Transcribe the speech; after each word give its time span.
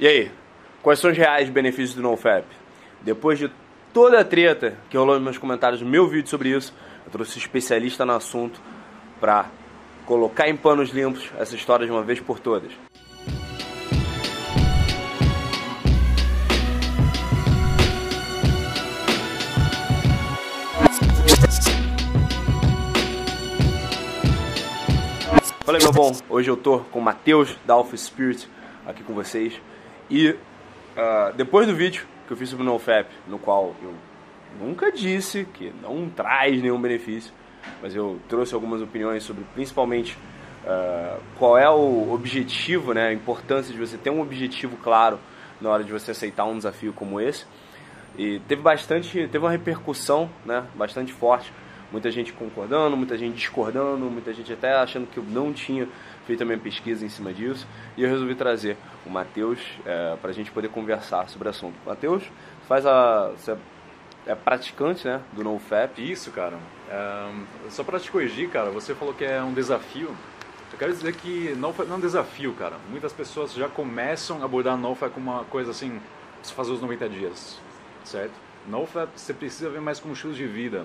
E 0.00 0.06
aí, 0.06 0.30
quais 0.80 1.00
são 1.00 1.10
os 1.10 1.18
reais 1.18 1.50
benefícios 1.50 1.96
do 1.96 2.02
NoFap? 2.02 2.46
Depois 3.00 3.36
de 3.36 3.50
toda 3.92 4.20
a 4.20 4.24
treta 4.24 4.76
que 4.88 4.96
rolou 4.96 5.16
nos 5.16 5.24
meus 5.24 5.38
comentários 5.38 5.82
no 5.82 5.88
meu 5.88 6.06
vídeo 6.06 6.30
sobre 6.30 6.50
isso, 6.50 6.72
eu 7.04 7.10
trouxe 7.10 7.36
um 7.36 7.40
especialista 7.40 8.06
no 8.06 8.12
assunto 8.12 8.60
para 9.18 9.46
colocar 10.06 10.48
em 10.48 10.56
panos 10.56 10.90
limpos 10.90 11.28
essa 11.36 11.56
história 11.56 11.84
de 11.84 11.90
uma 11.90 12.04
vez 12.04 12.20
por 12.20 12.38
todas. 12.38 12.70
Fala 25.64 25.78
meu 25.80 25.92
bom. 25.92 26.12
Hoje 26.30 26.48
eu 26.48 26.56
tô 26.56 26.78
com 26.78 27.00
o 27.00 27.02
Matheus 27.02 27.56
da 27.66 27.74
Alpha 27.74 27.96
Spirit 27.96 28.48
aqui 28.86 29.02
com 29.02 29.12
vocês. 29.12 29.60
E 30.10 30.30
uh, 30.30 30.36
depois 31.36 31.66
do 31.66 31.74
vídeo 31.74 32.06
que 32.26 32.32
eu 32.32 32.36
fiz 32.36 32.48
sobre 32.48 32.64
o 32.64 32.66
NoFap, 32.66 33.08
no 33.26 33.38
qual 33.38 33.74
eu 33.82 33.94
nunca 34.60 34.90
disse 34.92 35.46
que 35.54 35.72
não 35.82 36.08
traz 36.08 36.60
nenhum 36.60 36.80
benefício, 36.80 37.32
mas 37.82 37.94
eu 37.94 38.18
trouxe 38.28 38.54
algumas 38.54 38.80
opiniões 38.80 39.22
sobre 39.22 39.44
principalmente 39.54 40.16
uh, 40.64 41.20
qual 41.38 41.56
é 41.56 41.68
o 41.68 42.12
objetivo, 42.12 42.92
né, 42.92 43.08
a 43.08 43.12
importância 43.12 43.72
de 43.72 43.78
você 43.78 43.96
ter 43.96 44.10
um 44.10 44.20
objetivo 44.20 44.76
claro 44.76 45.18
na 45.60 45.70
hora 45.70 45.84
de 45.84 45.92
você 45.92 46.10
aceitar 46.10 46.44
um 46.44 46.56
desafio 46.56 46.92
como 46.92 47.20
esse. 47.20 47.46
E 48.16 48.40
teve 48.48 48.62
bastante, 48.62 49.28
teve 49.28 49.38
uma 49.38 49.50
repercussão, 49.50 50.30
né, 50.44 50.64
bastante 50.74 51.12
forte 51.12 51.52
muita 51.90 52.10
gente 52.10 52.32
concordando, 52.32 52.96
muita 52.96 53.16
gente 53.16 53.34
discordando, 53.34 54.04
muita 54.06 54.32
gente 54.32 54.52
até 54.52 54.74
achando 54.74 55.06
que 55.06 55.18
eu 55.18 55.24
não 55.24 55.52
tinha 55.52 55.88
a 56.42 56.44
minha 56.44 56.58
pesquisa 56.58 57.04
em 57.04 57.08
cima 57.08 57.32
disso. 57.32 57.66
E 57.96 58.02
eu 58.02 58.08
resolvi 58.08 58.34
trazer 58.34 58.76
o 59.06 59.10
Matheus 59.10 59.60
é, 59.84 60.16
para 60.20 60.30
a 60.30 60.34
gente 60.34 60.50
poder 60.50 60.68
conversar 60.68 61.28
sobre 61.28 61.48
o 61.48 61.50
assunto. 61.50 61.74
Matheus 61.86 62.22
faz 62.66 62.84
a. 62.84 63.30
Você 63.30 63.56
é 64.26 64.34
praticante 64.34 65.06
né, 65.06 65.22
do 65.32 65.42
NoFap. 65.42 66.00
Isso, 66.00 66.30
cara. 66.30 66.58
É, 66.90 67.30
só 67.70 67.82
para 67.82 67.98
te 67.98 68.10
corrigir, 68.10 68.50
cara, 68.50 68.70
você 68.70 68.94
falou 68.94 69.14
que 69.14 69.24
é 69.24 69.42
um 69.42 69.54
desafio. 69.54 70.14
Eu 70.70 70.78
quero 70.78 70.92
dizer 70.92 71.14
que 71.14 71.54
NoFap 71.56 71.88
não 71.88 71.94
é 71.94 71.98
um 71.98 72.00
desafio, 72.00 72.52
cara. 72.52 72.76
Muitas 72.90 73.12
pessoas 73.12 73.54
já 73.54 73.68
começam 73.68 74.42
a 74.42 74.44
abordar 74.44 74.76
NoFap 74.76 75.12
como 75.12 75.30
uma 75.30 75.44
coisa 75.44 75.70
assim, 75.70 75.98
fazer 76.42 76.72
os 76.72 76.80
90 76.80 77.08
dias, 77.08 77.58
certo? 78.04 78.34
NoFap 78.68 79.10
você 79.16 79.32
precisa 79.32 79.70
ver 79.70 79.80
mais 79.80 79.98
como 79.98 80.12
estilo 80.12 80.34
de 80.34 80.46
vida. 80.46 80.84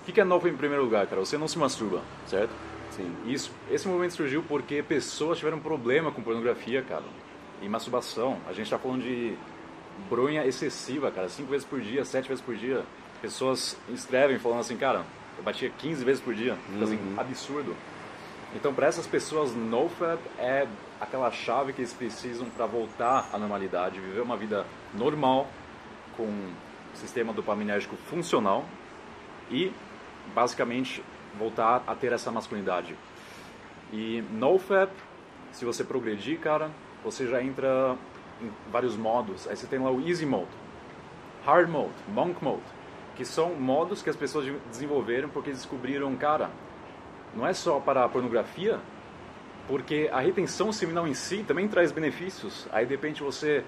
O 0.00 0.04
que, 0.04 0.20
é 0.20 0.24
novo 0.24 0.48
em 0.48 0.56
primeiro 0.56 0.82
lugar, 0.82 1.06
cara? 1.06 1.20
Você 1.20 1.38
não 1.38 1.46
se 1.46 1.58
masturba, 1.58 2.00
certo? 2.26 2.50
Sim. 2.96 3.14
Isso, 3.26 3.50
esse 3.70 3.88
movimento 3.88 4.14
surgiu 4.14 4.42
porque 4.42 4.82
pessoas 4.82 5.38
tiveram 5.38 5.58
problema 5.58 6.10
com 6.10 6.22
pornografia, 6.22 6.82
cara. 6.82 7.04
E 7.60 7.68
masturbação. 7.68 8.38
A 8.46 8.52
gente 8.52 8.64
está 8.64 8.78
falando 8.78 9.02
de 9.02 9.34
bronha 10.08 10.44
excessiva, 10.46 11.10
cara. 11.10 11.28
Cinco 11.28 11.50
vezes 11.50 11.66
por 11.66 11.80
dia, 11.80 12.04
sete 12.04 12.28
vezes 12.28 12.44
por 12.44 12.54
dia. 12.54 12.84
Pessoas 13.20 13.76
escrevem 13.88 14.38
falando 14.38 14.60
assim, 14.60 14.76
cara, 14.76 15.04
eu 15.38 15.44
batia 15.44 15.70
15 15.70 16.04
vezes 16.04 16.20
por 16.20 16.34
dia. 16.34 16.56
Uhum. 16.70 16.82
Assim, 16.82 16.98
absurdo. 17.16 17.74
Então, 18.54 18.74
para 18.74 18.86
essas 18.86 19.06
pessoas, 19.06 19.54
NoFap 19.54 20.20
é 20.38 20.66
aquela 21.00 21.30
chave 21.30 21.72
que 21.72 21.80
eles 21.80 21.92
precisam 21.92 22.48
para 22.50 22.66
voltar 22.66 23.30
à 23.32 23.38
normalidade, 23.38 23.98
viver 23.98 24.20
uma 24.20 24.36
vida 24.36 24.66
normal, 24.94 25.48
com 26.16 26.24
um 26.24 26.52
sistema 26.94 27.32
dopaminérgico 27.32 27.96
funcional 27.96 28.64
e 29.50 29.72
basicamente 30.34 31.02
voltar 31.38 31.82
a 31.86 31.94
ter 31.94 32.12
essa 32.12 32.30
masculinidade. 32.30 32.96
E 33.92 34.22
NoFap, 34.32 34.92
se 35.50 35.64
você 35.64 35.84
progredir, 35.84 36.38
cara, 36.40 36.70
você 37.04 37.26
já 37.26 37.42
entra 37.42 37.96
em 38.40 38.50
vários 38.70 38.96
modos. 38.96 39.46
Aí 39.48 39.56
você 39.56 39.66
tem 39.66 39.78
lá 39.78 39.90
o 39.90 40.00
Easy 40.06 40.24
Mode, 40.26 40.50
Hard 41.44 41.68
Mode, 41.68 41.92
Monk 42.08 42.42
Mode, 42.42 42.62
que 43.14 43.24
são 43.24 43.54
modos 43.54 44.02
que 44.02 44.10
as 44.10 44.16
pessoas 44.16 44.46
desenvolveram 44.70 45.28
porque 45.28 45.50
descobriram, 45.50 46.14
cara, 46.16 46.50
não 47.34 47.46
é 47.46 47.52
só 47.52 47.80
para 47.80 48.04
a 48.04 48.08
pornografia, 48.08 48.78
porque 49.68 50.08
a 50.12 50.20
retenção 50.20 50.72
seminal 50.72 51.06
em 51.06 51.14
si 51.14 51.44
também 51.46 51.68
traz 51.68 51.92
benefícios. 51.92 52.66
Aí 52.72 52.86
de 52.86 52.92
repente 52.92 53.22
você, 53.22 53.64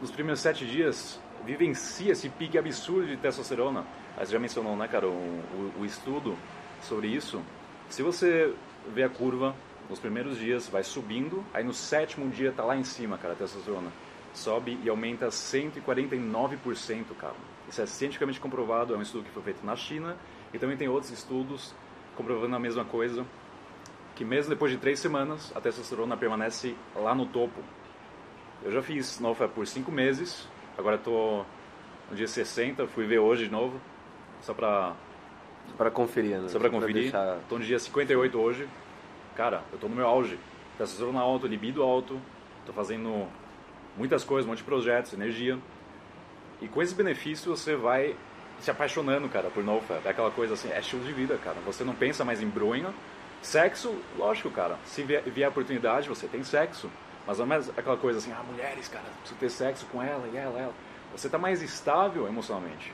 nos 0.00 0.10
primeiros 0.10 0.40
sete 0.40 0.64
dias, 0.64 1.20
vivencia 1.44 2.12
esse 2.12 2.28
pique 2.28 2.58
absurdo 2.58 3.06
de 3.06 3.16
testosterona 3.16 3.84
você 4.24 4.32
já 4.32 4.38
mencionou, 4.38 4.76
né, 4.76 4.88
cara, 4.88 5.06
o, 5.06 5.10
o, 5.10 5.80
o 5.80 5.84
estudo 5.84 6.36
sobre 6.82 7.08
isso. 7.08 7.42
Se 7.88 8.02
você 8.02 8.54
vê 8.94 9.02
a 9.02 9.08
curva 9.08 9.54
nos 9.88 9.98
primeiros 9.98 10.38
dias, 10.38 10.68
vai 10.68 10.82
subindo, 10.82 11.44
aí 11.52 11.62
no 11.62 11.72
sétimo 11.74 12.28
dia 12.30 12.52
tá 12.52 12.64
lá 12.64 12.76
em 12.76 12.84
cima, 12.84 13.18
cara, 13.18 13.34
a 13.34 13.36
testosterona. 13.36 13.92
Sobe 14.32 14.78
e 14.82 14.88
aumenta 14.88 15.28
149%, 15.28 17.04
cara. 17.18 17.34
Isso 17.68 17.80
é 17.80 17.86
cientificamente 17.86 18.40
comprovado, 18.40 18.94
é 18.94 18.96
um 18.96 19.02
estudo 19.02 19.24
que 19.24 19.30
foi 19.30 19.42
feito 19.42 19.64
na 19.64 19.76
China 19.76 20.16
e 20.52 20.58
também 20.58 20.76
tem 20.76 20.88
outros 20.88 21.12
estudos 21.12 21.74
comprovando 22.16 22.54
a 22.56 22.58
mesma 22.58 22.84
coisa, 22.84 23.26
que 24.14 24.24
mesmo 24.24 24.50
depois 24.50 24.72
de 24.72 24.78
três 24.78 24.98
semanas, 24.98 25.52
a 25.54 25.60
testosterona 25.60 26.16
permanece 26.16 26.74
lá 26.94 27.14
no 27.14 27.26
topo. 27.26 27.60
Eu 28.62 28.72
já 28.72 28.82
fiz 28.82 29.20
NoFap 29.20 29.52
por 29.52 29.66
cinco 29.66 29.92
meses, 29.92 30.48
agora 30.78 30.96
estou 30.96 31.44
no 32.10 32.16
dia 32.16 32.26
60, 32.26 32.86
fui 32.88 33.06
ver 33.06 33.18
hoje 33.18 33.44
de 33.44 33.50
novo, 33.50 33.80
só 34.42 34.54
pra. 34.54 34.94
Pra 35.76 35.90
conferir, 35.90 36.40
né? 36.40 36.48
Só 36.48 36.58
pra 36.58 36.70
conferir. 36.70 37.10
Pra 37.10 37.24
deixar... 37.24 37.40
Tô 37.48 37.58
no 37.58 37.64
dia 37.64 37.78
58 37.78 38.38
hoje. 38.38 38.68
Cara, 39.34 39.62
eu 39.72 39.78
tô 39.78 39.88
no 39.88 39.96
meu 39.96 40.06
auge. 40.06 40.38
Testosterona 40.78 41.20
alto, 41.20 41.46
libido 41.46 41.82
alto. 41.82 42.20
Tô 42.64 42.72
fazendo 42.72 43.28
muitas 43.96 44.24
coisas, 44.24 44.46
um 44.46 44.50
monte 44.50 44.58
de 44.58 44.64
projetos, 44.64 45.12
energia. 45.12 45.58
E 46.60 46.68
com 46.68 46.80
esses 46.80 46.94
benefícios 46.94 47.60
você 47.60 47.74
vai 47.74 48.16
se 48.60 48.70
apaixonando, 48.70 49.28
cara, 49.28 49.50
por 49.50 49.62
novo. 49.62 49.84
É 50.04 50.08
aquela 50.08 50.30
coisa 50.30 50.54
assim, 50.54 50.70
é 50.70 50.78
estilo 50.78 51.04
de 51.04 51.12
vida, 51.12 51.36
cara. 51.42 51.56
Você 51.66 51.84
não 51.84 51.94
pensa 51.94 52.24
mais 52.24 52.40
em 52.40 52.48
bronha. 52.48 52.94
Sexo, 53.42 53.94
lógico, 54.16 54.50
cara. 54.50 54.78
Se 54.84 55.02
vier, 55.02 55.22
vier 55.22 55.46
a 55.46 55.50
oportunidade, 55.50 56.08
você 56.08 56.26
tem 56.26 56.42
sexo. 56.42 56.90
Mas 57.26 57.38
não 57.38 57.44
é 57.44 57.48
mais 57.48 57.68
aquela 57.70 57.96
coisa 57.96 58.18
assim, 58.18 58.32
ah, 58.32 58.42
mulheres, 58.50 58.88
cara, 58.88 59.04
preciso 59.20 59.38
ter 59.38 59.50
sexo 59.50 59.86
com 59.86 60.02
ela 60.02 60.26
e 60.32 60.36
ela, 60.36 60.58
ela. 60.58 60.74
Você 61.14 61.28
tá 61.28 61.36
mais 61.38 61.60
estável 61.60 62.26
emocionalmente 62.26 62.92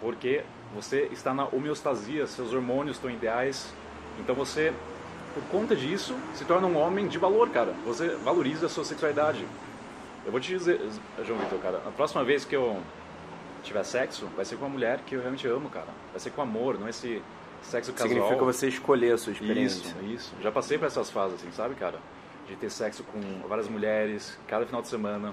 porque 0.00 0.42
você 0.76 1.08
está 1.10 1.32
na 1.32 1.46
homeostasia, 1.46 2.26
seus 2.26 2.52
hormônios 2.52 2.98
estão 2.98 3.10
ideais. 3.10 3.72
Então 4.20 4.34
você, 4.34 4.74
por 5.34 5.42
conta 5.44 5.74
disso, 5.74 6.14
se 6.34 6.44
torna 6.44 6.66
um 6.66 6.76
homem 6.76 7.08
de 7.08 7.18
valor, 7.18 7.48
cara. 7.48 7.74
Você 7.86 8.08
valoriza 8.16 8.66
a 8.66 8.68
sua 8.68 8.84
sexualidade. 8.84 9.46
Eu 10.24 10.30
vou 10.30 10.38
te 10.38 10.48
dizer, 10.48 10.78
João 11.24 11.38
Vitor, 11.38 11.58
cara, 11.60 11.78
a 11.86 11.90
próxima 11.90 12.22
vez 12.22 12.44
que 12.44 12.54
eu 12.54 12.80
tiver 13.62 13.84
sexo, 13.84 14.26
vai 14.36 14.44
ser 14.44 14.56
com 14.56 14.66
uma 14.66 14.70
mulher 14.70 15.00
que 15.06 15.14
eu 15.14 15.20
realmente 15.20 15.46
amo, 15.48 15.70
cara. 15.70 15.88
Vai 16.12 16.20
ser 16.20 16.30
com 16.30 16.42
amor, 16.42 16.78
não 16.78 16.88
esse 16.88 17.22
sexo 17.62 17.92
casual. 17.92 18.10
Significa 18.10 18.44
você 18.44 18.68
escolher 18.68 19.14
a 19.14 19.18
sua 19.18 19.32
experiência. 19.32 19.88
Isso, 19.88 19.96
isso. 20.04 20.34
Já 20.42 20.52
passei 20.52 20.76
por 20.76 20.86
essas 20.86 21.10
fases, 21.10 21.40
assim, 21.40 21.50
sabe, 21.52 21.74
cara? 21.74 21.98
De 22.46 22.54
ter 22.54 22.70
sexo 22.70 23.02
com 23.04 23.48
várias 23.48 23.68
mulheres, 23.68 24.38
cada 24.46 24.66
final 24.66 24.82
de 24.82 24.88
semana. 24.88 25.32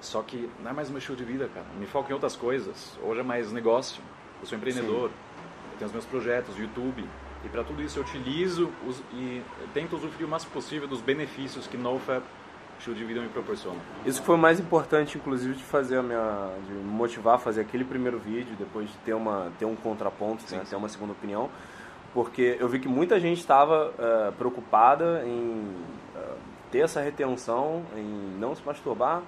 Só 0.00 0.20
que 0.22 0.50
não 0.62 0.70
é 0.70 0.74
mais 0.74 0.90
meu 0.90 0.98
estilo 0.98 1.16
de 1.16 1.24
vida, 1.24 1.48
cara. 1.52 1.66
Me 1.78 1.86
foco 1.86 2.10
em 2.10 2.12
outras 2.12 2.36
coisas. 2.36 2.98
Hoje 3.02 3.20
é 3.20 3.22
mais 3.22 3.50
negócio. 3.50 4.02
Eu 4.44 4.46
sou 4.46 4.58
empreendedor. 4.58 5.08
Sim. 5.08 5.14
Eu 5.72 5.78
tenho 5.78 5.86
os 5.86 5.92
meus 5.92 6.04
projetos, 6.04 6.58
YouTube. 6.58 7.04
E 7.44 7.48
para 7.48 7.64
tudo 7.64 7.82
isso 7.82 7.98
eu 7.98 8.02
utilizo 8.02 8.70
os, 8.86 9.02
e 9.12 9.42
tento 9.72 9.96
usufruir 9.96 10.26
o 10.26 10.30
máximo 10.30 10.52
possível 10.52 10.86
dos 10.86 11.00
benefícios 11.00 11.66
que 11.66 11.76
NoFap 11.76 12.22
estilo 12.78 12.96
de 12.96 13.04
vida 13.04 13.20
me 13.20 13.28
proporciona. 13.28 13.78
Isso 14.04 14.22
foi 14.22 14.34
o 14.34 14.38
mais 14.38 14.60
importante, 14.60 15.16
inclusive, 15.16 15.54
de 15.54 15.62
fazer 15.62 15.98
a 15.98 16.02
minha, 16.02 16.50
de 16.66 16.72
me 16.72 16.82
motivar 16.82 17.36
a 17.36 17.38
fazer 17.38 17.62
aquele 17.62 17.84
primeiro 17.84 18.18
vídeo, 18.18 18.54
depois 18.58 18.90
de 18.90 18.96
ter 18.98 19.14
uma, 19.14 19.50
ter 19.58 19.64
um 19.64 19.76
contraponto, 19.76 20.42
sim, 20.42 20.56
né, 20.56 20.64
ter 20.68 20.76
uma 20.76 20.88
segunda 20.88 21.12
opinião, 21.12 21.48
porque 22.12 22.56
eu 22.58 22.68
vi 22.68 22.80
que 22.80 22.88
muita 22.88 23.18
gente 23.18 23.38
estava 23.38 23.90
uh, 23.90 24.32
preocupada 24.32 25.22
em 25.24 25.74
uh, 26.14 26.36
ter 26.70 26.80
essa 26.80 27.00
retenção, 27.00 27.84
em 27.96 28.36
não 28.38 28.54
se 28.54 28.62
masturbar, 28.66 29.22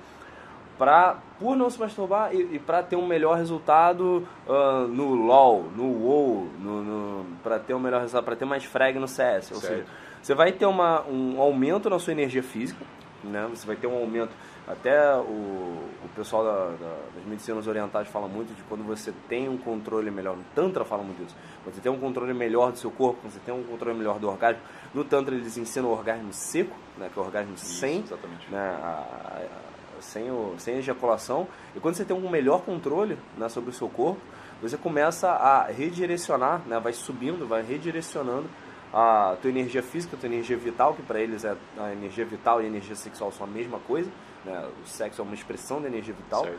pra, 0.79 1.19
por 1.39 1.57
não 1.57 1.71
se 1.71 1.79
masturbar 1.79 2.35
e, 2.35 2.57
e 2.57 2.59
para 2.59 2.83
ter 2.83 2.97
um 2.97 3.07
melhor 3.07 3.37
resultado 3.37 4.27
uh, 4.47 4.87
no 4.89 5.15
LoL, 5.15 5.65
no 5.75 5.85
WoW, 5.85 6.49
no, 6.59 6.83
no 6.83 7.27
para 7.43 7.59
ter 7.59 7.75
um 7.75 7.79
melhor 7.79 8.01
resultado, 8.01 8.25
para 8.25 8.37
ter 8.37 8.45
mais 8.45 8.65
frag 8.65 8.99
no 8.99 9.09
CS. 9.09 9.53
Ou 9.53 9.61
seja, 9.61 9.87
você 10.23 10.35
vai 10.35 10.53
ter 10.53 10.67
uma, 10.67 11.05
um 11.07 11.41
aumento 11.41 11.89
na 11.89 11.99
sua 11.99 12.13
energia 12.13 12.43
física, 12.43 12.85
né? 13.23 13.47
você 13.51 13.67
vai 13.67 13.77
ter 13.77 13.87
um 13.87 13.97
aumento. 13.97 14.33
Até 14.67 15.15
o, 15.15 15.79
o 16.05 16.09
pessoal 16.17 16.43
da, 16.43 16.65
da, 16.71 16.97
das 17.15 17.25
medicinas 17.25 17.69
orientais 17.69 18.09
fala 18.09 18.27
muito 18.27 18.53
de 18.53 18.65
quando 18.65 18.83
você 18.83 19.13
tem 19.29 19.49
um 19.49 19.57
controle 19.57 20.11
melhor. 20.11 20.37
No 20.37 20.43
Tantra 20.57 20.85
fala 20.85 21.05
muito 21.05 21.23
disso. 21.23 21.37
Quando 21.63 21.77
você 21.77 21.81
tem 21.81 21.93
um 21.93 22.01
controle 22.01 22.35
melhor 22.35 22.73
do 22.73 22.79
seu 22.79 22.91
corpo, 22.91 23.21
quando 23.21 23.33
você 23.33 23.39
tem 23.47 23.55
um 23.55 23.63
controle 23.63 23.97
melhor 23.97 24.19
do 24.19 24.29
orgasmo. 24.29 24.61
No 24.93 25.05
Tantra 25.05 25.37
eles 25.37 25.57
ensinam 25.57 25.91
o 25.91 25.93
orgasmo 25.93 26.33
seco, 26.33 26.77
né? 26.99 27.09
que 27.13 27.17
é 27.17 27.23
o 27.23 27.25
orgasmo 27.25 27.55
Isso, 27.55 27.65
sem. 27.65 28.01
Exatamente. 28.01 28.51
Né? 28.51 28.59
A, 28.59 28.89
a, 28.89 29.76
sem, 30.01 30.31
o, 30.31 30.55
sem 30.59 30.79
ejaculação. 30.79 31.47
E 31.75 31.81
quando 31.81 31.95
você 31.95 32.05
tem 32.05 32.17
um 32.17 32.31
melhor 32.31 32.63
controle 32.63 33.19
né, 33.37 33.49
sobre 33.49 33.71
o 33.71 33.73
seu 33.73 33.89
corpo, 33.89 34.21
você 34.61 34.77
começa 34.77 35.31
a 35.31 35.67
redirecionar, 35.67 36.63
né, 36.67 36.81
vai 36.81 36.93
subindo, 36.93 37.47
vai 37.47 37.63
redirecionando 37.63 38.49
a 38.93 39.37
tua 39.43 39.51
energia 39.51 39.83
física, 39.83 40.17
a 40.17 40.19
tua 40.19 40.29
energia 40.29 40.57
vital, 40.57 40.95
que 40.95 41.03
para 41.03 41.21
eles 41.21 41.45
é 41.45 41.55
a 41.79 41.93
energia 41.93 42.25
vital 42.25 42.63
e 42.63 42.65
a 42.65 42.69
energia 42.69 42.97
sexual 42.97 43.31
são 43.31 43.47
a 43.47 43.51
mesma 43.51 43.79
coisa, 43.81 44.11
né? 44.45 44.69
O 44.83 44.89
sexo 44.89 45.21
é 45.21 45.25
uma 45.25 45.35
expressão 45.35 45.83
da 45.83 45.89
energia 45.89 46.15
vital. 46.15 46.45
Certo. 46.45 46.59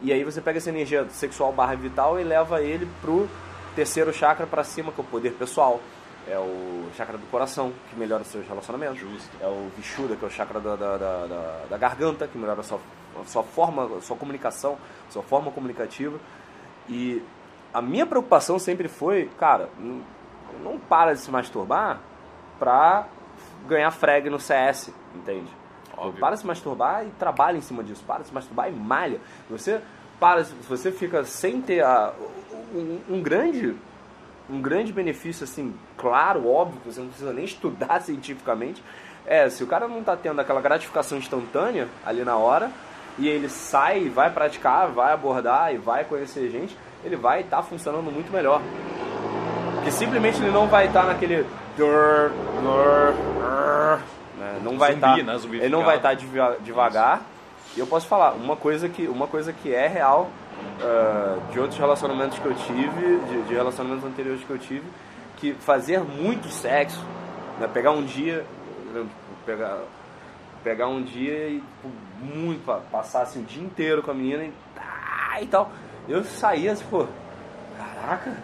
E 0.00 0.12
aí 0.12 0.24
você 0.24 0.40
pega 0.40 0.58
essa 0.58 0.70
energia 0.70 1.08
sexual 1.10 1.52
barra 1.52 1.74
vital 1.74 2.18
e 2.18 2.24
leva 2.24 2.62
ele 2.62 2.88
pro 3.00 3.28
terceiro 3.76 4.12
chakra 4.12 4.46
para 4.46 4.64
cima, 4.64 4.90
que 4.90 5.00
é 5.00 5.04
o 5.04 5.06
poder 5.06 5.34
pessoal. 5.34 5.80
É 6.30 6.38
o 6.38 6.88
chakra 6.96 7.16
do 7.16 7.26
coração, 7.30 7.72
que 7.88 7.96
melhora 7.98 8.22
os 8.22 8.28
seus 8.28 8.46
relacionamentos. 8.46 8.98
Justo. 8.98 9.30
É 9.40 9.46
o 9.46 9.70
Vishuddha, 9.76 10.14
que 10.16 10.24
é 10.24 10.28
o 10.28 10.30
chakra 10.30 10.60
da, 10.60 10.76
da, 10.76 10.96
da, 10.98 11.26
da- 11.70 11.78
garganta, 11.78 12.26
que 12.28 12.36
melhora 12.36 12.60
a 12.60 12.62
sua, 12.62 12.78
a 13.20 13.24
sua 13.24 13.42
forma, 13.42 13.96
a 13.96 14.00
sua 14.02 14.16
comunicação, 14.16 14.76
sua 15.08 15.22
forma 15.22 15.50
comunicativa. 15.50 16.18
E 16.88 17.22
a 17.72 17.80
minha 17.80 18.04
preocupação 18.06 18.58
sempre 18.58 18.88
foi, 18.88 19.30
cara, 19.38 19.70
não, 19.78 20.02
não 20.62 20.78
para 20.78 21.14
de 21.14 21.20
se 21.20 21.30
masturbar 21.30 22.00
pra 22.58 23.06
ganhar 23.66 23.90
frag 23.90 24.28
no 24.28 24.38
CS, 24.38 24.92
entende? 25.14 25.50
Óbvio. 25.96 26.20
Para 26.20 26.34
de 26.34 26.40
se 26.42 26.46
masturbar 26.46 27.06
e 27.06 27.10
trabalha 27.18 27.56
em 27.56 27.60
cima 27.62 27.82
disso. 27.82 28.04
Para 28.06 28.20
de 28.22 28.28
se 28.28 28.34
masturbar 28.34 28.68
e 28.68 28.72
malha. 28.72 29.20
Você 29.50 29.80
para, 30.20 30.44
se 30.44 30.52
você 30.68 30.90
fica 30.92 31.24
sem 31.24 31.62
ter 31.62 31.82
a- 31.82 32.12
um, 32.74 33.00
um 33.08 33.22
grande 33.22 33.74
um 34.48 34.60
grande 34.60 34.92
benefício 34.92 35.44
assim, 35.44 35.74
claro, 35.96 36.48
óbvio, 36.48 36.80
você 36.84 37.00
não 37.00 37.08
precisa 37.08 37.32
nem 37.32 37.44
estudar 37.46 38.00
cientificamente, 38.00 38.82
é, 39.26 39.48
se 39.50 39.62
o 39.62 39.66
cara 39.66 39.86
não 39.86 40.02
tá 40.02 40.16
tendo 40.16 40.40
aquela 40.40 40.60
gratificação 40.60 41.18
instantânea 41.18 41.88
ali 42.04 42.24
na 42.24 42.36
hora, 42.36 42.70
e 43.18 43.28
ele 43.28 43.48
sai, 43.48 44.08
vai 44.08 44.30
praticar, 44.30 44.88
vai 44.88 45.12
abordar 45.12 45.74
e 45.74 45.76
vai 45.76 46.04
conhecer 46.04 46.48
gente, 46.50 46.76
ele 47.04 47.16
vai 47.16 47.40
estar 47.40 47.62
funcionando 47.62 48.10
muito 48.10 48.32
melhor. 48.32 48.62
Porque 49.74 49.90
simplesmente 49.90 50.40
ele 50.40 50.50
não 50.50 50.68
vai 50.68 50.86
estar 50.86 51.04
naquele. 51.04 51.44
dur, 51.76 52.30
dur, 52.62 53.14
né? 54.38 54.60
Não 54.62 54.78
vai 54.78 54.94
estar. 54.94 55.16
né? 55.22 55.36
ele 55.52 55.68
não 55.68 55.84
vai 55.84 55.96
estar 55.96 56.14
devagar. 56.14 56.56
devagar. 56.60 57.22
E 57.76 57.80
eu 57.80 57.86
posso 57.86 58.06
falar, 58.06 58.32
uma 58.32 58.56
coisa 58.56 58.88
que, 58.88 59.06
uma 59.06 59.26
coisa 59.26 59.52
que 59.52 59.74
é 59.74 59.86
real 59.86 60.30
ah, 60.80 61.38
de 61.52 61.58
outros 61.60 61.78
relacionamentos 61.78 62.38
que 62.38 62.46
eu 62.46 62.54
tive, 62.54 63.18
de, 63.28 63.42
de 63.48 63.54
relacionamentos 63.54 64.04
anteriores 64.04 64.42
que 64.44 64.50
eu 64.50 64.58
tive, 64.58 64.84
que 65.36 65.52
fazer 65.54 66.00
muito 66.00 66.48
sexo, 66.48 67.04
né? 67.60 67.68
pegar 67.72 67.92
um 67.92 68.04
dia, 68.04 68.44
pegar, 69.46 69.78
pegar 70.64 70.88
um 70.88 71.02
dia 71.02 71.48
e 71.48 71.60
tipo, 71.60 71.90
muito, 72.20 72.64
pa- 72.64 72.80
passar 72.90 73.22
assim, 73.22 73.40
o 73.42 73.44
dia 73.44 73.62
inteiro 73.62 74.02
com 74.02 74.10
a 74.10 74.14
menina 74.14 74.44
e, 74.44 74.52
tá, 74.74 75.38
e 75.40 75.46
tal. 75.46 75.70
Eu 76.08 76.24
saía 76.24 76.74
pô, 76.90 77.06
caraca, 77.76 78.36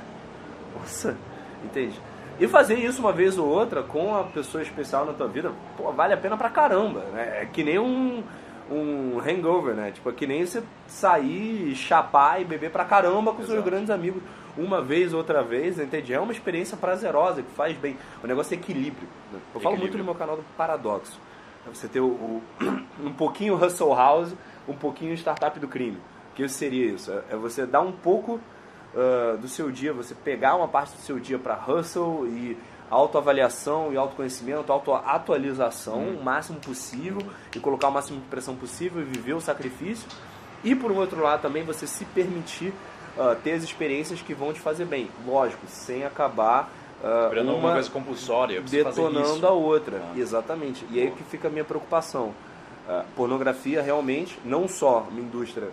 nossa, 0.78 1.16
entende? 1.64 1.98
E 2.38 2.48
fazer 2.48 2.75
isso 2.78 3.00
uma 3.00 3.12
vez 3.12 3.38
ou 3.38 3.46
outra 3.46 3.82
com 3.82 4.14
a 4.16 4.25
pessoa 4.25 4.62
especial 4.62 5.04
na 5.06 5.12
tua 5.12 5.28
vida, 5.28 5.52
pô, 5.76 5.90
vale 5.92 6.12
a 6.14 6.16
pena 6.16 6.36
pra 6.36 6.50
caramba, 6.50 7.00
né? 7.12 7.42
É 7.42 7.46
que 7.46 7.62
nem 7.62 7.78
um, 7.78 8.22
um 8.70 9.19
hangover, 9.19 9.75
né? 9.75 9.90
Tipo, 9.90 10.11
é 10.11 10.12
que 10.12 10.26
nem 10.26 10.44
você 10.46 10.62
sair, 10.87 11.75
chapar 11.75 12.40
e 12.40 12.44
beber 12.44 12.70
pra 12.70 12.84
caramba 12.84 13.32
com 13.32 13.38
seus 13.38 13.50
Exato. 13.50 13.64
grandes 13.70 13.90
amigos 13.90 14.22
uma 14.56 14.81
vez, 14.81 15.12
outra 15.12 15.43
vez, 15.43 15.78
entende? 15.78 16.12
É 16.14 16.20
uma 16.20 16.32
experiência 16.32 16.76
prazerosa, 16.76 17.43
que 17.43 17.50
faz 17.52 17.76
bem. 17.76 17.96
O 18.22 18.26
negócio 18.26 18.55
é 18.55 18.56
equilíbrio. 18.56 19.08
né? 19.32 19.38
Eu 19.55 19.61
falo 19.61 19.76
muito 19.76 19.88
Equilíbrio. 19.88 19.99
no 19.99 20.05
meu 20.05 20.14
canal 20.14 20.37
do 20.37 20.44
Paradoxo. 20.56 21.19
É 21.66 21.70
Você 21.75 21.88
ter 21.88 22.00
o, 22.00 22.06
o- 22.06 22.43
um 23.05 23.12
pouquinho 23.12 23.55
Hustle 23.56 23.94
House, 23.94 24.34
um 24.69 24.75
pouquinho 24.75 25.12
Startup 25.17 25.58
do 25.58 25.67
Crime. 25.69 25.99
O 26.32 26.37
que 26.37 26.49
seria 26.49 26.87
isso? 26.87 27.10
É- 27.12 27.22
É 27.32 27.37
você 27.37 27.67
dar 27.67 27.81
um 27.81 27.90
pouco 27.93 28.38
ah, 28.96 29.37
do 29.37 29.49
seu 29.49 29.70
dia, 29.72 29.93
você 29.93 30.14
pegar 30.14 30.55
uma 30.55 30.69
parte 30.69 30.93
do 30.94 31.00
seu 31.02 31.19
dia 31.19 31.38
para 31.38 31.55
hustle 31.67 32.26
e 32.28 32.56
autoavaliação 32.90 33.92
e 33.92 33.96
autoconhecimento, 33.96 34.72
autoatualização 34.72 36.00
o 36.00 36.22
máximo 36.22 36.60
possível 36.60 37.22
e 37.54 37.58
colocar 37.60 37.88
o 37.88 37.92
máximo 37.92 38.20
de 38.20 38.26
pressão 38.26 38.54
possível 38.54 39.00
e 39.02 39.04
viver 39.04 39.34
o 39.34 39.40
sacrifício. 39.40 40.06
E 40.62 40.75
por 40.75 40.90
um 40.90 40.96
outro 40.96 41.22
lado 41.22 41.42
também 41.42 41.62
você 41.64 41.86
se 41.86 42.04
permitir 42.06 42.72
ah, 43.19 43.36
ter 43.42 43.52
as 43.52 43.62
experiências 43.62 44.20
que 44.22 44.34
vão 44.34 44.52
te 44.52 44.60
fazer 44.60 44.84
bem. 44.84 45.10
Lógico, 45.26 45.66
sem 45.66 46.04
acabar 46.04 46.70
Virando 47.28 47.54
uma 47.56 47.72
coisa 47.72 47.90
compulsória. 47.90 48.62
detonando 48.62 49.36
isso. 49.36 49.46
a 49.46 49.50
outra. 49.50 50.00
Ah. 50.02 50.19
Exatamente. 50.19 50.86
E 50.90 51.00
aí 51.00 51.10
que 51.10 51.22
fica 51.25 51.48
a 51.48 51.50
minha 51.50 51.64
preocupação. 51.64 52.32
Ah, 52.88 53.04
pornografia 53.16 53.82
realmente, 53.82 54.38
não 54.44 54.66
só 54.69 55.06
uma 55.10 55.20
indústria 55.20 55.69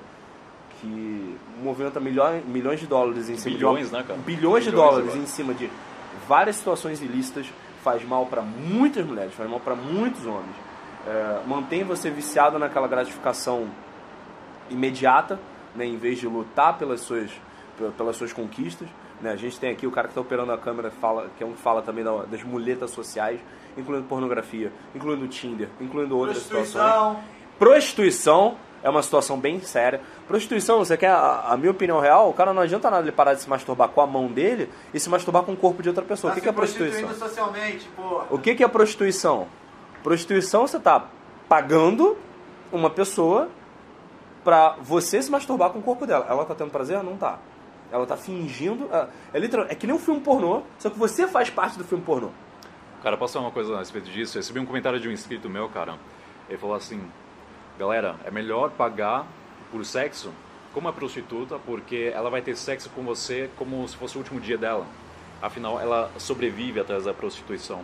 que 0.79 1.37
movimenta 1.61 1.99
milhões, 1.99 2.43
milhões 2.45 2.79
de 2.79 2.87
dólares 2.87 3.29
em 3.29 3.37
cima 3.37 3.55
Bilhões, 3.55 3.87
de 3.87 3.93
né, 3.93 4.03
cara? 4.07 4.19
bilhões 4.19 4.63
de 4.63 4.71
Bilhões 4.71 4.89
dólares 4.89 5.09
agora. 5.09 5.23
em 5.23 5.27
cima 5.27 5.53
de 5.53 5.69
várias 6.27 6.55
situações 6.57 7.01
ilícitas, 7.01 7.45
faz 7.83 8.03
mal 8.03 8.25
para 8.25 8.41
muitas 8.41 9.05
mulheres, 9.05 9.33
faz 9.33 9.49
mal 9.49 9.59
para 9.59 9.75
muitos 9.75 10.25
homens. 10.25 10.55
É, 11.07 11.41
mantém 11.47 11.83
você 11.83 12.09
viciado 12.11 12.59
naquela 12.59 12.87
gratificação 12.87 13.67
imediata, 14.69 15.39
né, 15.75 15.85
em 15.85 15.97
vez 15.97 16.19
de 16.19 16.27
lutar 16.27 16.77
pelas 16.77 17.01
suas, 17.01 17.31
pe- 17.77 17.89
pelas 17.97 18.15
suas 18.15 18.31
conquistas. 18.33 18.87
Né? 19.21 19.31
A 19.31 19.35
gente 19.35 19.59
tem 19.59 19.71
aqui 19.71 19.85
o 19.85 19.91
cara 19.91 20.07
que 20.07 20.11
está 20.11 20.21
operando 20.21 20.51
a 20.51 20.57
câmera, 20.57 20.89
fala, 20.91 21.29
que 21.37 21.43
é 21.43 21.47
um 21.47 21.53
que 21.53 21.61
fala 21.61 21.81
também 21.81 22.03
da- 22.03 22.23
das 22.23 22.43
muletas 22.43 22.91
sociais, 22.91 23.39
incluindo 23.77 24.05
pornografia, 24.07 24.71
incluindo 24.95 25.27
Tinder, 25.27 25.69
incluindo 25.79 26.17
outras 26.17 26.37
situações. 26.43 26.73
Prostituição. 27.57 28.57
É 28.83 28.89
uma 28.89 29.03
situação 29.03 29.39
bem 29.39 29.59
séria. 29.61 30.01
Prostituição, 30.27 30.79
você 30.79 30.97
quer 30.97 31.11
a, 31.11 31.45
a 31.49 31.57
minha 31.57 31.71
opinião 31.71 31.99
real? 31.99 32.29
O 32.29 32.33
cara 32.33 32.53
não 32.53 32.61
adianta 32.61 32.89
nada 32.89 33.03
ele 33.03 33.11
parar 33.11 33.33
de 33.33 33.41
se 33.41 33.49
masturbar 33.49 33.89
com 33.89 34.01
a 34.01 34.07
mão 34.07 34.27
dele 34.27 34.69
e 34.93 34.99
se 34.99 35.09
masturbar 35.09 35.43
com 35.43 35.53
o 35.53 35.57
corpo 35.57 35.83
de 35.83 35.89
outra 35.89 36.03
pessoa. 36.03 36.31
Tá 36.31 36.33
o 36.33 36.35
que, 36.35 36.43
que 36.43 36.49
é 36.49 36.51
prostituição? 36.51 37.13
socialmente, 37.13 37.87
porra. 37.95 38.25
O 38.29 38.39
que, 38.39 38.55
que 38.55 38.63
é 38.63 38.67
prostituição? 38.67 39.47
Prostituição 40.03 40.65
você 40.65 40.79
tá 40.79 41.07
pagando 41.47 42.17
uma 42.71 42.89
pessoa 42.89 43.49
pra 44.43 44.75
você 44.81 45.21
se 45.21 45.29
masturbar 45.29 45.69
com 45.69 45.79
o 45.79 45.83
corpo 45.83 46.07
dela. 46.07 46.25
Ela 46.27 46.45
tá 46.45 46.55
tendo 46.55 46.71
prazer? 46.71 47.03
Não 47.03 47.17
tá. 47.17 47.37
Ela 47.91 48.05
tá 48.05 48.17
fingindo. 48.17 48.89
É, 48.91 49.07
é, 49.33 49.39
literal, 49.39 49.67
é 49.69 49.75
que 49.75 49.85
nem 49.85 49.95
um 49.95 49.99
filme 49.99 50.21
pornô, 50.21 50.61
só 50.79 50.89
que 50.89 50.97
você 50.97 51.27
faz 51.27 51.49
parte 51.49 51.77
do 51.77 51.83
filme 51.83 52.03
pornô. 52.03 52.29
Cara, 53.03 53.17
posso 53.17 53.33
falar 53.33 53.45
uma 53.45 53.51
coisa 53.51 53.75
a 53.75 53.79
respeito 53.79 54.09
disso? 54.09 54.37
Eu 54.37 54.41
recebi 54.41 54.59
um 54.59 54.65
comentário 54.65 54.99
de 54.99 55.09
um 55.09 55.11
inscrito 55.11 55.49
meu, 55.49 55.67
cara. 55.69 55.95
Ele 56.47 56.57
falou 56.57 56.75
assim: 56.75 57.01
Galera, 57.77 58.15
é 58.23 58.31
melhor 58.31 58.71
pagar 58.71 59.27
por 59.71 59.85
sexo 59.85 60.31
como 60.73 60.87
uma 60.87 60.93
prostituta, 60.93 61.59
porque 61.59 62.11
ela 62.13 62.29
vai 62.29 62.41
ter 62.41 62.55
sexo 62.55 62.89
com 62.91 63.03
você 63.03 63.49
como 63.57 63.87
se 63.87 63.95
fosse 63.95 64.15
o 64.15 64.19
último 64.19 64.39
dia 64.39 64.57
dela. 64.57 64.85
Afinal, 65.41 65.79
ela 65.79 66.11
sobrevive 66.17 66.79
através 66.79 67.05
da 67.05 67.13
prostituição. 67.13 67.83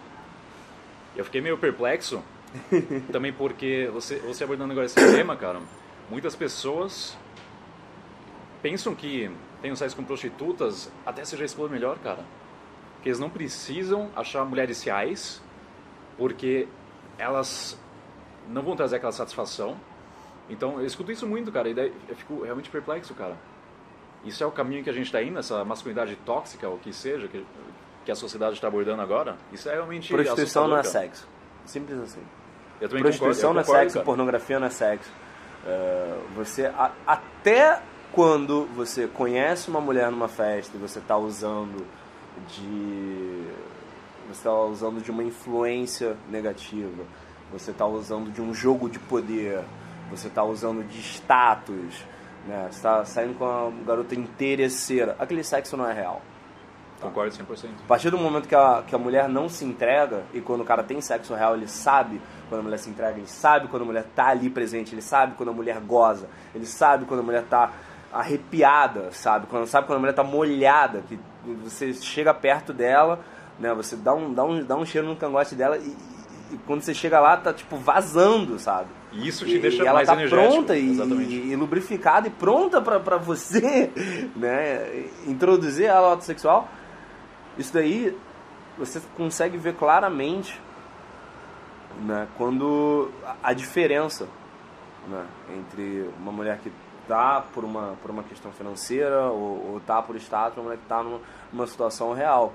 Eu 1.15 1.25
fiquei 1.25 1.41
meio 1.41 1.57
perplexo, 1.57 2.23
também 3.11 3.33
porque 3.33 3.89
você, 3.91 4.17
você 4.19 4.43
abordando 4.43 4.71
agora 4.71 4.85
esse 4.85 4.95
tema, 4.95 5.35
cara, 5.35 5.59
muitas 6.09 6.35
pessoas 6.35 7.17
pensam 8.61 8.93
que 8.93 9.29
tem 9.61 9.71
um 9.71 9.75
sexo 9.75 9.95
com 9.95 10.03
prostitutas 10.03 10.91
até 11.05 11.25
seja 11.25 11.43
explode 11.43 11.73
melhor, 11.73 11.97
cara. 11.99 12.23
Que 13.01 13.09
eles 13.09 13.19
não 13.19 13.29
precisam 13.29 14.09
achar 14.15 14.45
mulheres 14.45 14.83
reais, 14.83 15.41
porque 16.17 16.67
elas 17.17 17.77
não 18.49 18.61
vão 18.61 18.75
trazer 18.75 18.97
aquela 18.97 19.11
satisfação. 19.11 19.75
Então, 20.49 20.79
eu 20.79 20.85
escuto 20.85 21.11
isso 21.11 21.27
muito, 21.27 21.51
cara, 21.51 21.69
e 21.69 21.73
daí 21.73 21.93
eu 22.07 22.15
fico 22.15 22.43
realmente 22.43 22.69
perplexo, 22.69 23.13
cara. 23.13 23.35
Isso 24.23 24.43
é 24.43 24.47
o 24.47 24.51
caminho 24.51 24.83
que 24.83 24.89
a 24.89 24.93
gente 24.93 25.05
está 25.05 25.21
indo, 25.21 25.37
essa 25.39 25.63
masculinidade 25.63 26.15
tóxica, 26.25 26.67
ou 26.67 26.75
o 26.75 26.79
que 26.79 26.91
seja, 26.93 27.27
que, 27.27 27.45
que 28.05 28.11
a 28.11 28.15
sociedade 28.15 28.55
está 28.55 28.67
abordando 28.67 29.01
agora? 29.01 29.37
Isso 29.51 29.69
é 29.69 29.73
realmente 29.73 30.11
Prostituição 30.13 30.67
não 30.67 30.77
é 30.77 30.83
sexo. 30.83 31.27
Simples 31.65 31.99
assim. 31.99 32.21
Eu 32.79 32.87
também 32.89 33.03
Prostituição 33.03 33.49
concordo, 33.49 33.53
não 33.53 33.59
eu 33.59 33.61
é 33.61 33.65
concordo, 33.65 33.81
sexo, 33.83 33.93
cara. 33.95 34.05
pornografia 34.05 34.59
não 34.59 34.67
é 34.67 34.69
sexo. 34.69 35.11
É, 35.65 36.17
você 36.35 36.65
a- 36.67 36.91
até 37.05 37.81
quando 38.11 38.65
você 38.75 39.07
conhece 39.07 39.69
uma 39.69 39.81
mulher 39.81 40.09
numa 40.09 40.27
festa 40.29 40.77
e 40.77 40.79
você 40.79 40.99
está 40.99 41.17
usando 41.17 41.85
de 42.47 43.43
você 44.27 44.33
está 44.39 44.53
usando 44.53 45.01
de 45.01 45.09
uma 45.11 45.23
influência 45.23 46.15
negativa, 46.29 47.03
você 47.51 47.71
está 47.71 47.85
usando 47.85 48.31
de 48.31 48.41
um 48.41 48.53
jogo 48.53 48.89
de 48.89 48.99
poder, 48.99 49.63
você 50.09 50.27
está 50.27 50.43
usando 50.43 50.83
de 50.87 50.99
status, 50.99 52.03
né? 52.47 52.67
Você 52.69 52.77
está 52.77 53.05
saindo 53.05 53.35
com 53.35 53.45
uma 53.45 53.83
garota 53.83 54.15
interesseira. 54.15 55.15
Aquele 55.19 55.43
sexo 55.43 55.75
não 55.75 55.87
é 55.87 55.93
real. 55.93 56.21
Concordo 56.99 57.31
100%. 57.31 57.69
A 57.83 57.87
partir 57.87 58.09
do 58.09 58.17
momento 58.17 58.47
que 58.47 58.55
a, 58.55 58.83
que 58.85 58.95
a 58.95 58.97
mulher 58.97 59.29
não 59.29 59.47
se 59.47 59.63
entrega, 59.63 60.23
e 60.33 60.41
quando 60.41 60.61
o 60.61 60.65
cara 60.65 60.81
tem 60.81 60.99
sexo 60.99 61.35
real, 61.35 61.55
ele 61.55 61.67
sabe 61.67 62.19
quando 62.49 62.61
a 62.61 62.63
mulher 62.63 62.79
se 62.79 62.89
entrega, 62.89 63.17
ele 63.17 63.27
sabe 63.27 63.67
quando 63.67 63.83
a 63.83 63.85
mulher 63.85 64.05
tá 64.15 64.29
ali 64.29 64.49
presente, 64.49 64.95
ele 64.95 65.01
sabe 65.01 65.35
quando 65.35 65.49
a 65.49 65.53
mulher 65.53 65.79
goza, 65.79 66.27
ele 66.55 66.65
sabe 66.65 67.05
quando 67.05 67.19
a 67.19 67.23
mulher 67.23 67.43
tá 67.43 67.71
arrepiada, 68.11 69.11
sabe? 69.11 69.45
Quando, 69.45 69.67
sabe 69.67 69.85
quando 69.85 69.97
a 69.97 69.99
mulher 69.99 70.13
tá 70.13 70.23
molhada, 70.23 71.03
que 71.07 71.19
você 71.63 71.93
chega 71.93 72.33
perto 72.33 72.73
dela, 72.73 73.19
né? 73.59 73.73
Você 73.75 73.95
dá 73.95 74.15
um, 74.15 74.33
dá 74.33 74.43
um, 74.43 74.63
dá 74.63 74.75
um 74.75 74.85
cheiro 74.85 75.07
no 75.07 75.15
cangote 75.15 75.53
dela 75.53 75.77
e 75.77 75.95
quando 76.65 76.81
você 76.81 76.93
chega 76.93 77.19
lá, 77.19 77.35
tá 77.37 77.53
tipo 77.53 77.77
vazando, 77.77 78.57
sabe? 78.59 78.87
E 79.11 79.27
isso 79.27 79.45
te 79.45 79.55
E- 79.55 79.59
deixa 79.59 79.83
e 79.83 79.87
ela 79.87 79.95
mais 79.95 80.07
tá 80.07 80.13
energético. 80.13 80.51
pronta 80.53 80.75
e, 80.77 80.91
Exatamente. 80.91 81.33
e 81.33 81.55
lubrificada 81.55 82.27
e 82.27 82.31
pronta 82.31 82.81
pra, 82.81 82.99
pra 82.99 83.17
você 83.17 83.91
né, 84.35 85.05
introduzir 85.25 85.85
ela 85.85 86.07
ao 86.07 86.13
ato 86.13 86.23
sexual. 86.23 86.67
Isso 87.57 87.73
daí 87.73 88.15
você 88.77 89.01
consegue 89.15 89.57
ver 89.57 89.73
claramente 89.75 90.59
né, 92.01 92.27
quando 92.37 93.09
a, 93.25 93.35
a 93.49 93.53
diferença 93.53 94.27
né, 95.07 95.25
entre 95.57 96.09
uma 96.19 96.31
mulher 96.31 96.59
que 96.59 96.71
tá 97.07 97.43
por 97.53 97.63
uma, 97.63 97.95
por 98.01 98.11
uma 98.11 98.23
questão 98.23 98.51
financeira 98.51 99.27
ou, 99.29 99.73
ou 99.73 99.81
tá 99.85 100.01
por 100.01 100.15
status, 100.17 100.57
uma 100.57 100.65
mulher 100.65 100.77
que 100.77 100.85
tá 100.87 101.01
numa, 101.01 101.19
numa 101.51 101.65
situação 101.65 102.13
real, 102.13 102.53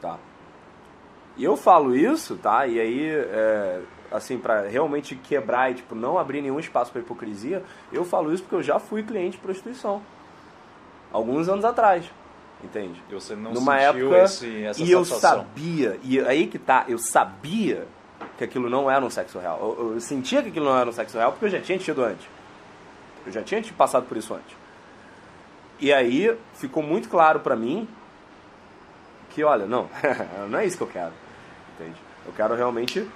tá? 0.00 0.18
E 1.36 1.44
eu 1.44 1.56
falo 1.56 1.96
isso, 1.96 2.36
tá? 2.36 2.66
E 2.66 2.78
aí, 2.78 3.10
é, 3.10 3.80
assim, 4.10 4.38
para 4.38 4.68
realmente 4.68 5.16
quebrar 5.16 5.70
e 5.70 5.74
tipo, 5.74 5.94
não 5.94 6.18
abrir 6.18 6.40
nenhum 6.40 6.60
espaço 6.60 6.92
para 6.92 7.00
hipocrisia, 7.00 7.62
eu 7.92 8.04
falo 8.04 8.32
isso 8.32 8.42
porque 8.42 8.54
eu 8.54 8.62
já 8.62 8.78
fui 8.78 9.02
cliente 9.02 9.32
de 9.32 9.42
prostituição. 9.42 10.00
Alguns 11.12 11.48
anos 11.48 11.64
atrás. 11.64 12.04
Entende? 12.62 13.02
E 13.10 13.14
você 13.14 13.34
não 13.34 13.52
Numa 13.52 13.78
sentiu 13.78 14.14
época 14.14 14.24
esse, 14.24 14.64
essa 14.64 14.82
e 14.82 14.90
eu 14.90 15.04
sabia, 15.04 15.98
e 16.02 16.18
aí 16.20 16.46
que 16.46 16.58
tá, 16.58 16.84
eu 16.88 16.98
sabia 16.98 17.86
que 18.38 18.44
aquilo 18.44 18.70
não 18.70 18.90
era 18.90 19.04
um 19.04 19.10
sexo 19.10 19.38
real. 19.38 19.76
Eu, 19.78 19.94
eu 19.94 20.00
sentia 20.00 20.42
que 20.42 20.48
aquilo 20.48 20.64
não 20.64 20.78
era 20.78 20.88
um 20.88 20.92
sexo 20.92 21.18
real 21.18 21.32
porque 21.32 21.44
eu 21.46 21.50
já 21.50 21.60
tinha 21.60 21.78
tido 21.78 22.02
antes. 22.02 22.26
Eu 23.26 23.32
já 23.32 23.42
tinha 23.42 23.62
passado 23.76 24.06
por 24.06 24.16
isso 24.16 24.32
antes. 24.32 24.56
E 25.78 25.92
aí 25.92 26.36
ficou 26.54 26.82
muito 26.82 27.08
claro 27.08 27.40
pra 27.40 27.56
mim 27.56 27.88
que, 29.30 29.42
olha, 29.42 29.66
não, 29.66 29.88
não 30.48 30.58
é 30.58 30.64
isso 30.64 30.76
que 30.76 30.82
eu 30.84 30.88
quero. 30.88 31.12
Entende? 31.74 32.00
Eu 32.26 32.32
quero 32.32 32.54
realmente 32.54 33.08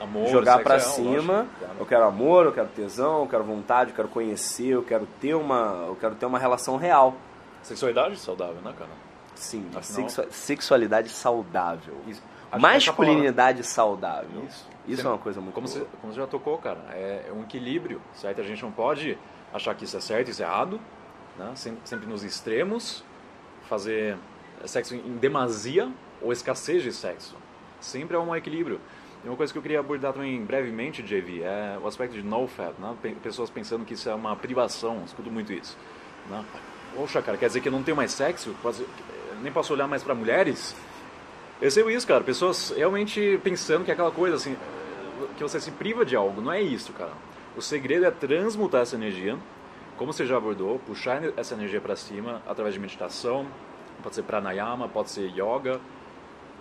Amor, 0.00 0.28
jogar 0.28 0.62
pra 0.62 0.74
é 0.76 0.78
real, 0.78 0.90
cima. 0.90 1.32
lógico. 1.60 1.76
Eu 1.80 1.86
quero 1.86 2.04
amor, 2.04 2.46
eu 2.46 2.52
quero 2.52 2.68
tesão, 2.68 3.20
eu 3.20 3.26
quero 3.28 3.44
vontade, 3.44 3.90
eu 3.90 3.96
quero 3.96 4.08
conhecer, 4.08 4.68
eu 4.68 4.82
quero 4.82 5.06
ter 5.20 5.34
uma, 5.34 5.84
eu 5.88 5.96
quero 5.96 6.14
ter 6.14 6.26
uma 6.26 6.38
relação 6.38 6.76
real. 6.76 7.14
Sexualidade 7.62 8.16
saudável, 8.18 8.60
né, 8.62 8.72
cara? 8.76 8.90
Sim, 9.34 9.66
Afinal- 9.74 9.82
sexua- 9.82 10.26
sexualidade 10.30 11.08
saudável. 11.08 11.94
Isso. 12.06 12.22
Masculinidade 12.58 13.64
saudável. 13.64 14.44
Isso. 14.48 14.66
Isso 14.86 15.06
é 15.06 15.10
uma 15.10 15.18
coisa 15.18 15.40
muito 15.40 15.54
Como 15.54 15.66
boa. 15.66 15.78
você, 15.78 15.86
como 16.00 16.12
você 16.12 16.20
já 16.20 16.26
tocou, 16.26 16.58
cara, 16.58 16.80
é, 16.90 17.26
é 17.28 17.32
um 17.32 17.42
equilíbrio, 17.42 18.00
certo? 18.14 18.40
A 18.40 18.44
gente 18.44 18.62
não 18.62 18.72
pode 18.72 19.16
achar 19.54 19.74
que 19.74 19.84
isso 19.84 19.96
é 19.96 20.00
certo, 20.00 20.28
isso 20.28 20.42
é 20.42 20.46
errado, 20.46 20.80
né? 21.38 21.52
sempre, 21.54 21.80
sempre 21.84 22.06
nos 22.06 22.24
extremos, 22.24 23.04
fazer 23.68 24.16
sexo 24.66 24.94
em 24.94 25.16
demasia 25.16 25.90
ou 26.20 26.32
escassez 26.32 26.82
de 26.82 26.92
sexo. 26.92 27.36
Sempre 27.82 28.16
é 28.16 28.18
um 28.18 28.34
equilíbrio. 28.34 28.80
E 29.24 29.28
uma 29.28 29.36
coisa 29.36 29.52
que 29.52 29.58
eu 29.58 29.62
queria 29.62 29.80
abordar 29.80 30.12
também 30.12 30.42
brevemente, 30.44 31.02
JV, 31.02 31.42
é 31.42 31.78
o 31.82 31.86
aspecto 31.86 32.14
de 32.14 32.22
no-fap, 32.22 32.74
né? 32.80 32.94
Pe- 33.02 33.14
Pessoas 33.22 33.50
pensando 33.50 33.84
que 33.84 33.94
isso 33.94 34.08
é 34.08 34.14
uma 34.14 34.34
privação, 34.34 35.02
escuto 35.04 35.30
muito 35.30 35.52
isso. 35.52 35.76
Né? 36.30 36.44
Poxa, 36.96 37.20
cara, 37.22 37.36
quer 37.36 37.46
dizer 37.46 37.60
que 37.60 37.68
eu 37.68 37.72
não 37.72 37.82
tenho 37.82 37.96
mais 37.96 38.12
sexo? 38.12 38.54
Posso- 38.62 38.86
nem 39.42 39.52
posso 39.52 39.72
olhar 39.72 39.86
mais 39.86 40.02
para 40.02 40.14
mulheres? 40.14 40.74
Eu 41.60 41.70
sei 41.70 41.84
isso, 41.94 42.06
cara. 42.06 42.22
Pessoas 42.24 42.72
realmente 42.76 43.38
pensando 43.44 43.84
que 43.84 43.90
é 43.90 43.94
aquela 43.94 44.10
coisa 44.10 44.36
assim, 44.36 44.56
que 45.36 45.42
você 45.42 45.60
se 45.60 45.70
priva 45.70 46.04
de 46.04 46.16
algo. 46.16 46.40
Não 46.40 46.52
é 46.52 46.60
isso, 46.60 46.92
cara. 46.92 47.12
O 47.56 47.62
segredo 47.62 48.04
é 48.06 48.10
transmutar 48.10 48.82
essa 48.82 48.96
energia, 48.96 49.36
como 49.96 50.12
você 50.12 50.26
já 50.26 50.36
abordou, 50.36 50.78
puxar 50.80 51.22
essa 51.36 51.54
energia 51.54 51.80
para 51.80 51.94
cima 51.94 52.42
através 52.46 52.74
de 52.74 52.80
meditação, 52.80 53.46
pode 54.02 54.14
ser 54.16 54.22
pranayama, 54.22 54.88
pode 54.88 55.10
ser 55.10 55.28
yoga, 55.30 55.80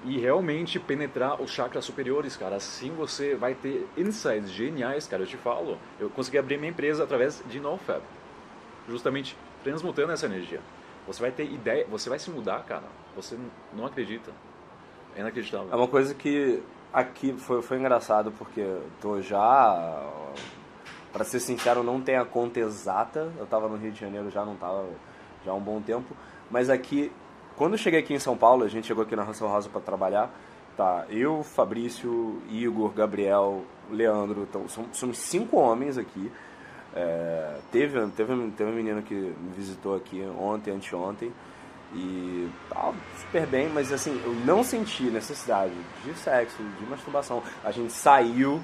e 0.04 0.18
realmente 0.20 0.80
penetrar 0.80 1.42
os 1.42 1.52
chakras 1.52 1.86
superiores, 1.86 2.36
cara. 2.36 2.56
Assim 2.56 2.92
você 2.92 3.36
vai 3.36 3.54
ter 3.54 3.88
insights 3.98 4.50
geniais, 4.52 5.08
cara. 5.08 5.24
Eu 5.24 5.28
te 5.28 5.38
falo. 5.38 5.78
Eu 6.00 6.10
consegui 6.10 6.38
abrir 6.38 6.58
minha 6.58 6.72
empresa 6.72 7.04
através 7.04 7.44
de 7.48 7.60
NoFab, 7.60 8.02
justamente 8.88 9.38
transmutando 9.64 10.12
essa 10.12 10.26
energia. 10.26 10.60
Você 11.08 11.22
vai 11.22 11.32
ter 11.32 11.46
ideia, 11.46 11.86
você 11.90 12.10
vai 12.10 12.20
se 12.20 12.30
mudar, 12.30 12.64
cara. 12.64 12.86
Você 13.16 13.38
não 13.74 13.86
acredita. 13.86 14.32
É 15.16 15.22
inacreditável. 15.22 15.68
É 15.72 15.76
uma 15.76 15.88
coisa 15.88 16.14
que 16.14 16.62
aqui 16.94 17.34
foi, 17.34 17.62
foi 17.62 17.78
engraçado 17.78 18.32
porque 18.32 18.66
tô 19.00 19.22
já. 19.22 20.10
Pra 21.12 21.26
ser 21.26 21.42
sincero, 21.42 21.84
não 21.84 22.00
tem 22.00 22.16
a 22.16 22.24
conta 22.24 22.60
exata. 22.62 23.32
Eu 23.38 23.46
tava 23.46 23.68
no 23.68 23.76
Rio 23.76 23.92
de 23.92 24.00
Janeiro 24.00 24.30
já, 24.30 24.46
não 24.46 24.56
tava 24.56 24.88
já 25.44 25.52
há 25.52 25.56
um 25.56 25.60
bom 25.60 25.82
tempo. 25.82 26.16
Mas 26.50 26.70
aqui, 26.70 27.12
quando 27.62 27.74
eu 27.74 27.78
cheguei 27.78 28.00
aqui 28.00 28.12
em 28.12 28.18
São 28.18 28.36
Paulo, 28.36 28.64
a 28.64 28.68
gente 28.68 28.88
chegou 28.88 29.04
aqui 29.04 29.16
na 29.16 29.22
Russell 29.22 29.48
House 29.48 29.68
para 29.68 29.80
trabalhar. 29.80 30.32
Tá, 30.76 31.06
eu, 31.12 31.44
Fabrício, 31.44 32.42
Igor, 32.50 32.90
Gabriel, 32.90 33.62
Leandro, 33.92 34.48
então, 34.50 34.66
somos 34.68 35.20
cinco 35.20 35.58
homens 35.58 35.96
aqui. 35.96 36.32
É, 36.96 37.58
teve, 37.72 38.00
teve, 38.18 38.52
teve 38.58 38.72
um 38.72 38.74
menino 38.74 39.04
que 39.04 39.14
me 39.14 39.52
visitou 39.56 39.96
aqui 39.96 40.28
ontem, 40.40 40.72
anteontem, 40.72 41.32
e 41.94 42.50
tal, 42.68 42.96
super 43.20 43.46
bem, 43.46 43.70
mas 43.70 43.94
assim, 43.94 44.20
eu 44.26 44.34
não 44.44 44.64
senti 44.64 45.04
necessidade 45.04 45.76
de 46.04 46.16
sexo, 46.16 46.58
de 46.80 46.86
masturbação. 46.88 47.44
A 47.64 47.70
gente 47.70 47.94
saiu, 47.94 48.60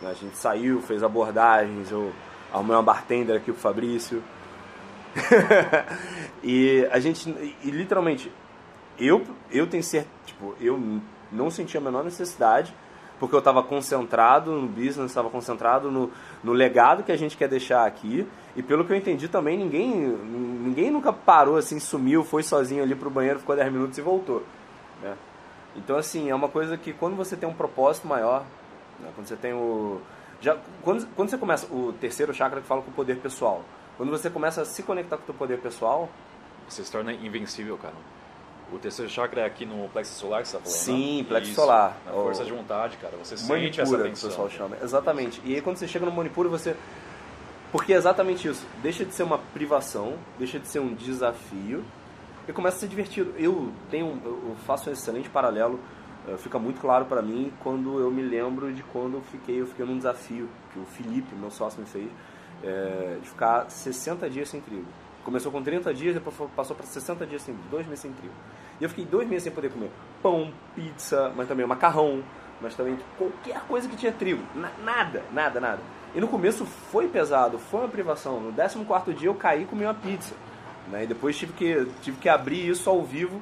né, 0.00 0.12
a 0.12 0.14
gente 0.14 0.38
saiu, 0.38 0.80
fez 0.80 1.02
abordagens, 1.02 1.90
eu 1.90 2.10
arrumei 2.50 2.74
uma 2.74 2.82
bartender 2.82 3.36
aqui 3.36 3.52
pro 3.52 3.60
Fabrício. 3.60 4.22
e 6.42 6.86
a 6.90 7.00
gente, 7.00 7.28
e 7.64 7.70
literalmente, 7.70 8.32
eu, 8.98 9.24
eu 9.50 9.66
tenho 9.66 9.82
certeza, 9.82 10.14
tipo, 10.26 10.54
eu 10.60 11.00
não 11.32 11.50
senti 11.50 11.76
a 11.76 11.80
menor 11.80 12.04
necessidade, 12.04 12.74
porque 13.18 13.34
eu 13.34 13.38
estava 13.38 13.62
concentrado 13.62 14.50
no 14.52 14.66
business, 14.66 15.10
estava 15.10 15.28
concentrado 15.28 15.90
no, 15.90 16.10
no 16.42 16.52
legado 16.52 17.02
que 17.02 17.12
a 17.12 17.16
gente 17.16 17.36
quer 17.36 17.48
deixar 17.48 17.86
aqui. 17.86 18.26
E 18.56 18.62
pelo 18.62 18.84
que 18.84 18.92
eu 18.92 18.96
entendi 18.96 19.28
também, 19.28 19.58
ninguém, 19.58 19.94
ninguém 19.94 20.90
nunca 20.90 21.12
parou 21.12 21.58
assim, 21.58 21.78
sumiu, 21.78 22.24
foi 22.24 22.42
sozinho 22.42 22.82
ali 22.82 22.94
pro 22.94 23.10
banheiro, 23.10 23.38
ficou 23.38 23.54
10 23.54 23.70
minutos 23.70 23.98
e 23.98 24.00
voltou. 24.00 24.42
Né? 25.02 25.14
Então, 25.76 25.96
assim, 25.96 26.30
é 26.30 26.34
uma 26.34 26.48
coisa 26.48 26.78
que 26.78 26.94
quando 26.94 27.14
você 27.14 27.36
tem 27.36 27.48
um 27.48 27.52
propósito 27.52 28.08
maior, 28.08 28.44
né? 28.98 29.10
quando 29.14 29.26
você 29.26 29.36
tem 29.36 29.52
o. 29.52 30.00
Já, 30.40 30.56
quando, 30.82 31.06
quando 31.14 31.28
você 31.28 31.36
começa, 31.36 31.66
o 31.72 31.92
terceiro 31.92 32.32
chakra 32.32 32.62
que 32.62 32.66
fala 32.66 32.80
com 32.80 32.90
o 32.90 32.94
poder 32.94 33.18
pessoal, 33.18 33.62
quando 34.00 34.12
você 34.12 34.30
começa 34.30 34.62
a 34.62 34.64
se 34.64 34.82
conectar 34.82 35.18
com 35.18 35.24
o 35.24 35.26
teu 35.26 35.34
poder 35.34 35.58
pessoal, 35.58 36.08
Você 36.66 36.82
se 36.82 36.90
torna 36.90 37.12
invencível, 37.12 37.76
cara. 37.76 37.92
O 38.72 38.78
terceiro 38.78 39.10
chakra 39.10 39.42
é 39.42 39.44
aqui 39.44 39.66
no 39.66 39.90
plexo 39.90 40.14
solar 40.14 40.40
que 40.40 40.48
você 40.48 40.56
tá 40.56 40.62
falando, 40.62 40.74
Sim, 40.78 41.18
né? 41.18 41.28
plexo 41.28 41.50
Isso, 41.50 41.60
solar. 41.60 41.98
Na 42.06 42.12
força 42.12 42.42
de 42.42 42.50
vontade, 42.50 42.96
cara. 42.96 43.14
Você 43.22 43.36
sente 43.36 43.78
essa 43.78 43.92
Manipura, 43.92 44.02
que 44.04 44.08
o 44.08 44.10
tensão. 44.12 44.30
pessoal 44.30 44.48
chama. 44.48 44.78
Exatamente. 44.82 45.42
E 45.44 45.54
aí 45.54 45.60
quando 45.60 45.76
você 45.76 45.86
chega 45.86 46.06
no 46.06 46.12
Manipura, 46.12 46.48
você. 46.48 46.74
Porque 47.70 47.92
é 47.92 47.96
exatamente 47.96 48.48
isso. 48.48 48.66
Deixa 48.82 49.04
de 49.04 49.12
ser 49.12 49.22
uma 49.22 49.36
privação, 49.36 50.14
deixa 50.38 50.58
de 50.58 50.66
ser 50.66 50.78
um 50.78 50.94
desafio 50.94 51.84
e 52.48 52.52
começa 52.54 52.78
a 52.78 52.80
ser 52.80 52.88
divertido. 52.88 53.34
Eu 53.36 53.70
tenho, 53.90 54.18
eu 54.24 54.56
faço 54.66 54.88
um 54.88 54.94
excelente 54.94 55.28
paralelo, 55.28 55.78
eh, 56.26 56.38
fica 56.38 56.58
muito 56.58 56.80
claro 56.80 57.04
pra 57.04 57.20
mim 57.20 57.52
quando 57.62 58.00
eu 58.00 58.10
me 58.10 58.22
lembro 58.22 58.72
de 58.72 58.82
quando 58.82 59.18
eu 59.18 59.22
fiquei, 59.30 59.60
eu 59.60 59.66
fiquei 59.66 59.84
num 59.84 59.98
desafio 59.98 60.48
que 60.72 60.78
o 60.78 60.86
Felipe, 60.86 61.34
meu 61.34 61.50
sócio, 61.50 61.78
me 61.78 61.86
fez, 61.86 62.08
eh, 62.62 63.18
de 63.22 63.28
ficar 63.28 63.70
60 63.70 64.28
dias 64.30 64.48
sem 64.48 64.60
trigo. 64.60 64.86
Começou 65.24 65.52
com 65.52 65.62
30 65.62 65.92
dias, 65.92 66.14
depois 66.14 66.34
passou 66.56 66.74
para 66.74 66.86
60 66.86 67.26
dias 67.26 67.42
sem 67.42 67.54
dois 67.70 67.86
meses 67.86 68.00
sem 68.00 68.12
trigo. 68.12 68.34
E 68.80 68.84
eu 68.84 68.88
fiquei 68.88 69.04
dois 69.04 69.28
meses 69.28 69.44
sem 69.44 69.52
poder 69.52 69.70
comer 69.70 69.90
pão, 70.22 70.52
pizza, 70.74 71.30
mas 71.36 71.46
também 71.46 71.66
macarrão, 71.66 72.22
mas 72.60 72.74
também 72.74 72.98
qualquer 73.18 73.60
coisa 73.68 73.88
que 73.88 73.96
tinha 73.96 74.12
trigo. 74.12 74.42
Na- 74.54 74.72
nada, 74.82 75.22
nada, 75.32 75.60
nada. 75.60 75.80
E 76.14 76.20
no 76.20 76.26
começo 76.26 76.64
foi 76.64 77.06
pesado, 77.08 77.58
foi 77.58 77.80
uma 77.80 77.88
privação. 77.88 78.40
No 78.40 78.52
14 78.52 79.12
dia 79.14 79.28
eu 79.28 79.34
caí 79.34 79.62
e 79.62 79.66
comi 79.66 79.84
uma 79.84 79.94
pizza. 79.94 80.34
Né? 80.90 81.04
E 81.04 81.06
depois 81.06 81.36
tive 81.36 81.52
que, 81.52 81.86
tive 82.02 82.16
que 82.16 82.28
abrir 82.28 82.68
isso 82.68 82.88
ao 82.90 83.02
vivo, 83.04 83.40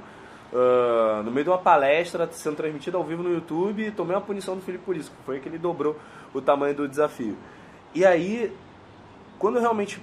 ah, 0.52 1.22
no 1.25 1.30
meio 1.30 1.44
de 1.44 1.50
uma 1.50 1.58
palestra 1.58 2.28
sendo 2.32 2.56
transmitida 2.56 2.96
ao 2.96 3.04
vivo 3.04 3.22
no 3.22 3.32
YouTube 3.32 3.87
e 3.87 3.90
tomei 3.90 4.14
uma 4.14 4.22
punição 4.22 4.54
do 4.56 4.62
Felipe 4.62 4.84
por 4.84 4.96
isso, 4.96 5.12
foi 5.25 5.40
que 5.40 5.48
ele 5.48 5.58
dobrou 5.58 5.96
o 6.34 6.40
tamanho 6.40 6.75
do 6.75 6.88
desafio. 6.88 7.37
E 7.94 8.04
aí, 8.04 8.52
quando 9.38 9.57
eu 9.57 9.62
realmente 9.62 10.00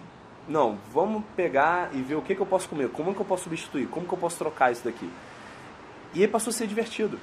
não, 0.47 0.77
vamos 0.93 1.23
pegar 1.35 1.89
e 1.93 2.01
ver 2.01 2.15
o 2.15 2.21
que, 2.21 2.35
que 2.35 2.41
eu 2.41 2.45
posso 2.45 2.69
comer, 2.69 2.89
como 2.89 3.13
que 3.13 3.21
eu 3.21 3.25
posso 3.25 3.43
substituir, 3.43 3.87
como 3.87 4.07
que 4.07 4.13
eu 4.13 4.17
posso 4.17 4.37
trocar 4.37 4.71
isso 4.71 4.83
daqui. 4.83 5.09
E 6.13 6.21
aí 6.21 6.27
passou 6.27 6.51
a 6.51 6.53
ser 6.53 6.67
divertido. 6.67 7.19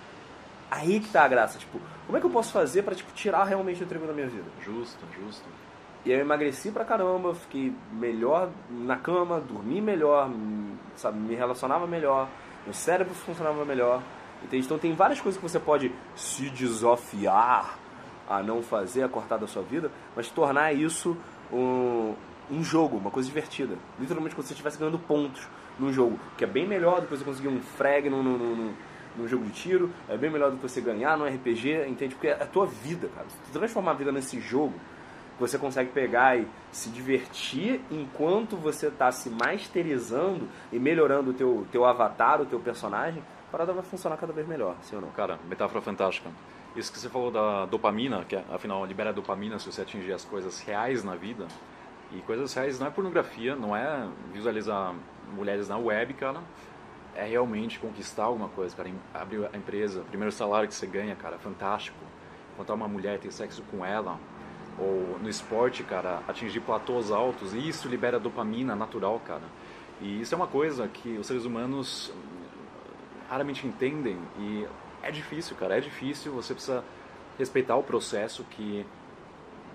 Aí 0.71 1.01
que 1.01 1.09
tá 1.09 1.25
a 1.25 1.29
graça, 1.29 1.59
tipo, 1.59 1.79
como 2.07 2.17
é 2.17 2.21
que 2.21 2.27
eu 2.27 2.31
posso 2.31 2.53
fazer 2.53 2.83
pra 2.83 2.95
tipo, 2.95 3.13
tirar 3.13 3.45
realmente 3.45 3.83
o 3.83 3.87
trigo 3.87 4.07
da 4.07 4.13
minha 4.13 4.27
vida? 4.27 4.45
Justo, 4.63 5.05
justo. 5.21 5.45
E 6.05 6.11
aí 6.11 6.19
eu 6.19 6.23
emagreci 6.23 6.71
pra 6.71 6.85
caramba, 6.85 7.35
fiquei 7.35 7.73
melhor 7.93 8.51
na 8.71 8.97
cama, 8.97 9.41
dormi 9.41 9.81
melhor, 9.81 10.31
sabe, 10.97 11.19
me 11.19 11.35
relacionava 11.35 11.87
melhor, 11.87 12.29
meu 12.65 12.75
cérebro 12.75 13.15
funcionava 13.15 13.65
melhor. 13.65 14.03
Entende? 14.43 14.65
Então 14.65 14.79
tem 14.79 14.93
várias 14.95 15.21
coisas 15.21 15.41
que 15.41 15.49
você 15.49 15.61
pode 15.61 15.93
se 16.17 16.51
desafiar 16.51 17.79
a 18.29 18.43
não 18.43 18.63
fazer, 18.63 19.03
a 19.05 19.09
cortar 19.09 19.37
da 19.37 19.47
sua 19.47 19.63
vida, 19.63 19.91
mas 20.17 20.29
tornar 20.29 20.73
isso 20.73 21.17
um, 21.53 22.15
um 22.51 22.63
jogo, 22.63 22.97
uma 22.97 23.11
coisa 23.11 23.29
divertida. 23.29 23.77
Literalmente 23.99 24.35
como 24.35 24.43
se 24.43 24.49
você 24.49 24.55
estivesse 24.55 24.79
ganhando 24.79 24.99
pontos 24.99 25.47
num 25.79 25.93
jogo, 25.93 26.19
que 26.37 26.45
é 26.45 26.47
bem 26.47 26.67
melhor 26.67 27.01
do 27.01 27.07
que 27.07 27.17
você 27.17 27.25
conseguir 27.25 27.49
um 27.49 27.61
frag 27.61 28.09
num, 28.09 28.23
num, 28.23 28.39
num, 28.39 28.75
num 29.17 29.29
jogo 29.29 29.45
de 29.45 29.53
tiro, 29.53 29.91
é 30.09 30.17
bem 30.17 30.31
melhor 30.31 30.51
do 30.51 30.57
que 30.57 30.63
você 30.63 30.81
ganhar 30.81 31.17
num 31.17 31.27
RPG, 31.27 31.87
entende? 31.89 32.15
Porque 32.15 32.29
é 32.29 32.43
a 32.43 32.47
tua 32.47 32.67
vida, 32.67 33.09
cara. 33.15 33.29
Se 33.29 33.37
tu 33.37 33.59
transformar 33.59 33.93
a 33.93 33.95
vida 33.95 34.13
nesse 34.13 34.41
jogo, 34.41 34.75
você 35.39 35.59
consegue 35.59 35.91
pegar 35.91 36.39
e 36.39 36.47
se 36.71 36.91
divertir 36.91 37.81
enquanto 37.91 38.57
você 38.57 38.89
está 38.89 39.11
se 39.11 39.31
masterizando 39.31 40.49
e 40.73 40.79
melhorando 40.79 41.31
o 41.31 41.35
teu, 41.35 41.67
teu 41.73 41.85
avatar, 41.85 42.41
o 42.41 42.47
teu 42.47 42.61
personagem, 42.61 43.23
parada 43.51 43.73
vai 43.73 43.83
funcionar 43.83 44.17
cada 44.17 44.33
vez 44.33 44.47
melhor, 44.47 44.77
sim 44.83 44.97
ou 44.97 45.03
não? 45.03 45.11
Cara, 45.11 45.39
metáfora 45.49 45.81
fantástica. 45.81 46.31
Isso 46.75 46.91
que 46.91 46.99
você 46.99 47.09
falou 47.11 47.31
da 47.31 47.67
dopamina, 47.67 48.25
que 48.25 48.35
afinal 48.35 48.85
libera 48.87 49.13
dopamina 49.13 49.59
se 49.59 49.71
você 49.71 49.83
atingir 49.83 50.13
as 50.13 50.25
coisas 50.25 50.61
reais 50.61 51.05
na 51.05 51.15
vida. 51.15 51.47
E 52.11 52.21
coisas 52.23 52.53
reais 52.55 52.81
não 52.81 52.87
é 52.87 52.91
pornografia, 52.91 53.55
não 53.55 53.77
é 53.77 54.09
visualizar 54.33 54.95
mulheres 55.35 55.69
na 55.69 55.77
web, 55.77 56.15
cara. 56.15 56.41
É 57.15 57.25
realmente 57.25 57.79
conquistar 57.79 58.25
alguma 58.25 58.49
coisa, 58.49 58.75
cara. 58.75 58.91
Abrir 59.13 59.47
a 59.53 59.57
empresa, 59.57 60.03
primeiro 60.09 60.33
salário 60.33 60.67
que 60.67 60.75
você 60.75 60.87
ganha, 60.87 61.15
cara, 61.15 61.39
fantástico. 61.39 61.99
Encontrar 62.55 62.75
uma 62.75 62.89
mulher, 62.89 63.19
ter 63.19 63.31
sexo 63.31 63.63
com 63.71 63.85
ela. 63.85 64.19
Ou 64.79 65.19
no 65.21 65.29
esporte, 65.29 65.83
cara, 65.83 66.23
atingir 66.27 66.61
platôs 66.61 67.11
altos. 67.11 67.53
E 67.53 67.69
isso 67.69 67.87
libera 67.87 68.19
dopamina 68.19 68.75
natural, 68.75 69.21
cara. 69.21 69.45
E 70.01 70.23
isso 70.23 70.35
é 70.35 70.37
uma 70.37 70.47
coisa 70.47 70.89
que 70.89 71.19
os 71.19 71.27
seres 71.27 71.45
humanos 71.45 72.13
raramente 73.29 73.67
entendem 73.67 74.19
e 74.39 74.67
é 75.03 75.11
difícil, 75.11 75.57
cara, 75.57 75.77
é 75.77 75.81
difícil, 75.81 76.33
você 76.33 76.55
precisa 76.55 76.85
respeitar 77.39 77.77
o 77.77 77.83
processo 77.83 78.45
que 78.45 78.87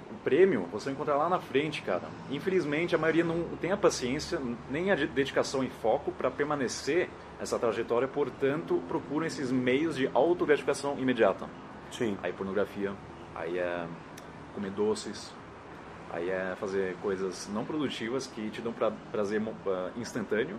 o 0.10 0.16
prêmio 0.24 0.68
você 0.72 0.86
vai 0.86 0.94
encontrar 0.94 1.18
lá 1.18 1.30
na 1.30 1.40
frente, 1.40 1.82
cara. 1.82 2.04
Infelizmente, 2.32 2.96
a 2.96 2.98
maioria 2.98 3.24
não 3.24 3.44
tem 3.58 3.72
a 3.72 3.78
paciência, 3.78 4.42
nem 4.70 4.92
a 4.92 4.96
dedicação 4.96 5.64
e 5.64 5.70
foco 5.70 6.12
para 6.12 6.32
permanecer 6.32 7.10
nessa 7.40 7.60
trajetória, 7.60 8.08
portanto, 8.08 8.82
procuram 8.88 9.26
esses 9.26 9.52
meios 9.52 9.96
de 9.96 10.10
autogratificação 10.14 10.98
imediata. 10.98 11.48
Sim. 11.92 12.18
Aí 12.24 12.34
pornografia, 12.34 12.94
aí 13.36 13.58
é 13.58 13.86
comer 14.54 14.72
doces, 14.72 15.34
aí 16.12 16.30
é 16.30 16.56
fazer 16.60 16.96
coisas 17.02 17.50
não 17.54 17.66
produtivas 17.66 18.28
que 18.28 18.50
te 18.50 18.62
dão 18.62 18.74
pra, 18.74 18.92
prazer 19.12 19.42
instantâneo, 19.98 20.58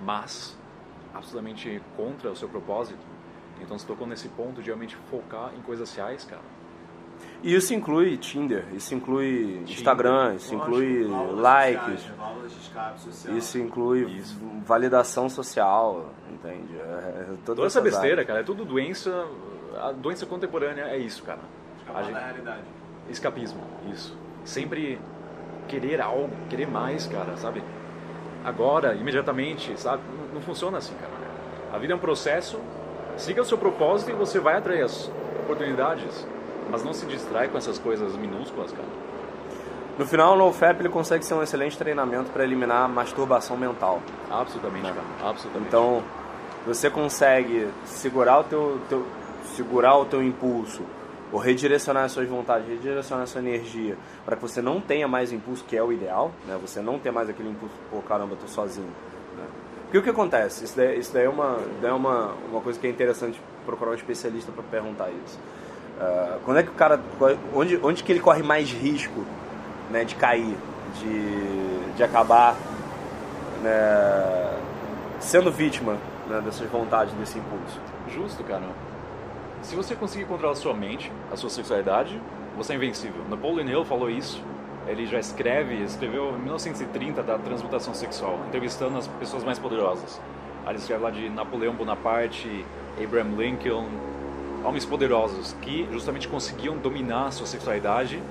mas 0.00 0.56
absolutamente 1.12 1.80
contra 1.96 2.30
o 2.30 2.36
seu 2.36 2.48
propósito. 2.48 3.13
Então 3.60 3.78
você 3.78 3.86
tocou 3.86 4.06
nesse 4.06 4.28
ponto 4.28 4.60
de 4.60 4.66
realmente 4.66 4.96
focar 5.10 5.52
em 5.56 5.62
coisas 5.62 5.94
reais, 5.94 6.24
cara. 6.24 6.42
E 7.42 7.54
isso 7.54 7.74
inclui 7.74 8.16
Tinder, 8.16 8.64
isso 8.72 8.94
inclui 8.94 9.58
Tinder, 9.58 9.74
Instagram, 9.74 10.34
isso 10.34 10.54
inclui 10.54 11.06
likes, 11.06 12.10
sociais, 12.48 13.36
isso 13.36 13.58
inclui 13.58 14.10
isso. 14.12 14.36
validação 14.64 15.28
social, 15.28 16.10
entende? 16.32 16.74
É, 16.74 16.82
é 16.82 17.34
toda 17.44 17.66
essa 17.66 17.82
besteira, 17.82 18.14
áreas. 18.14 18.26
cara, 18.26 18.40
é 18.40 18.42
tudo 18.42 18.64
doença, 18.64 19.26
a 19.76 19.92
doença 19.92 20.24
contemporânea 20.24 20.84
é 20.84 20.96
isso, 20.96 21.22
cara. 21.22 21.40
Escapar 21.78 22.04
gente, 22.04 22.14
da 22.14 22.20
realidade. 22.20 22.62
Escapismo, 23.10 23.60
isso. 23.92 24.16
Sempre 24.44 24.98
querer 25.68 26.00
algo, 26.00 26.30
querer 26.48 26.66
mais, 26.66 27.06
cara, 27.06 27.36
sabe? 27.36 27.62
Agora, 28.42 28.94
imediatamente, 28.94 29.78
sabe? 29.78 30.02
Não, 30.16 30.34
não 30.34 30.40
funciona 30.40 30.78
assim, 30.78 30.94
cara. 30.94 31.12
A 31.74 31.78
vida 31.78 31.92
é 31.92 31.96
um 31.96 32.00
processo 32.00 32.58
Siga 33.16 33.42
o 33.42 33.44
seu 33.44 33.56
propósito 33.56 34.10
e 34.10 34.14
você 34.14 34.40
vai 34.40 34.56
atrair 34.56 34.82
as 34.82 35.10
oportunidades. 35.42 36.26
Mas 36.70 36.82
não 36.82 36.92
se 36.92 37.06
distrai 37.06 37.48
com 37.48 37.58
essas 37.58 37.78
coisas 37.78 38.16
minúsculas, 38.16 38.72
cara. 38.72 38.88
No 39.98 40.04
final, 40.04 40.34
o 40.34 40.36
NoFap 40.36 40.80
ele 40.80 40.88
consegue 40.88 41.24
ser 41.24 41.34
um 41.34 41.42
excelente 41.42 41.78
treinamento 41.78 42.30
para 42.30 42.42
eliminar 42.42 42.84
a 42.84 42.88
masturbação 42.88 43.56
mental. 43.56 44.02
Absolutamente, 44.28 44.86
né? 44.86 44.92
cara. 44.92 45.30
Absolutamente. 45.30 45.68
Então, 45.68 46.02
você 46.66 46.90
consegue 46.90 47.68
segurar 47.84 48.40
o 48.40 48.44
teu, 48.44 48.80
teu, 48.88 49.06
segurar 49.54 49.96
o 49.96 50.04
teu 50.04 50.20
impulso, 50.20 50.82
ou 51.30 51.38
redirecionar 51.38 52.04
as 52.04 52.12
suas 52.12 52.28
vontades, 52.28 52.66
redirecionar 52.66 53.24
a 53.24 53.26
sua 53.26 53.40
energia, 53.40 53.96
para 54.24 54.34
que 54.34 54.42
você 54.42 54.60
não 54.60 54.80
tenha 54.80 55.06
mais 55.06 55.32
impulso, 55.32 55.64
que 55.64 55.76
é 55.76 55.82
o 55.82 55.92
ideal, 55.92 56.32
né? 56.46 56.58
Você 56.60 56.80
não 56.80 56.98
ter 56.98 57.12
mais 57.12 57.28
aquele 57.28 57.50
impulso, 57.50 57.74
pô, 57.90 58.00
caramba, 58.02 58.34
tô 58.34 58.48
sozinho 58.48 58.90
porque 59.94 59.98
o 59.98 60.02
que 60.02 60.10
acontece? 60.10 60.64
Isso 60.64 60.76
daí, 60.76 60.98
isso 60.98 61.14
daí 61.14 61.24
é, 61.24 61.28
uma, 61.28 61.56
daí 61.80 61.88
é 61.88 61.94
uma, 61.94 62.32
uma 62.50 62.60
coisa 62.60 62.80
que 62.80 62.84
é 62.84 62.90
interessante 62.90 63.40
procurar 63.64 63.92
um 63.92 63.94
especialista 63.94 64.50
para 64.50 64.64
perguntar 64.64 65.08
isso. 65.24 65.38
Uh, 66.00 66.40
quando 66.44 66.56
é 66.56 66.62
que 66.64 66.70
o 66.70 66.72
cara. 66.72 67.00
Onde, 67.54 67.78
onde 67.80 68.02
que 68.02 68.10
ele 68.10 68.18
corre 68.18 68.42
mais 68.42 68.72
risco 68.72 69.24
né, 69.92 70.02
de 70.02 70.16
cair, 70.16 70.56
de, 70.98 71.94
de 71.94 72.02
acabar 72.02 72.56
né, 73.62 74.58
sendo 75.20 75.52
vítima 75.52 75.96
né, 76.28 76.40
dessas 76.40 76.68
vontades, 76.68 77.14
desse 77.14 77.38
impulso? 77.38 77.80
Justo, 78.08 78.42
cara. 78.42 78.64
Se 79.62 79.76
você 79.76 79.94
conseguir 79.94 80.24
controlar 80.24 80.54
a 80.54 80.56
sua 80.56 80.74
mente, 80.74 81.12
a 81.32 81.36
sua 81.36 81.48
sexualidade, 81.50 82.20
você 82.56 82.72
é 82.72 82.76
invencível. 82.76 83.22
Napoleon 83.30 83.68
Hill 83.68 83.84
falou 83.84 84.10
isso 84.10 84.42
ele 84.86 85.06
já 85.06 85.18
escreve, 85.18 85.82
escreveu 85.82 86.30
em 86.30 86.40
1930 86.40 87.22
da 87.22 87.38
transmutação 87.38 87.94
sexual, 87.94 88.38
entrevistando 88.48 88.98
as 88.98 89.06
pessoas 89.06 89.42
mais 89.42 89.58
poderosas. 89.58 90.20
Ele 90.66 90.78
escreve 90.78 91.02
lá 91.02 91.10
de 91.10 91.28
Napoleão 91.28 91.74
Bonaparte, 91.74 92.64
Abraham 93.02 93.36
Lincoln, 93.36 93.88
homens 94.64 94.84
poderosos 94.84 95.54
que 95.60 95.86
justamente 95.92 96.26
conseguiam 96.28 96.76
dominar 96.76 97.26
a 97.26 97.30
sua 97.30 97.46
sexualidade, 97.46 98.22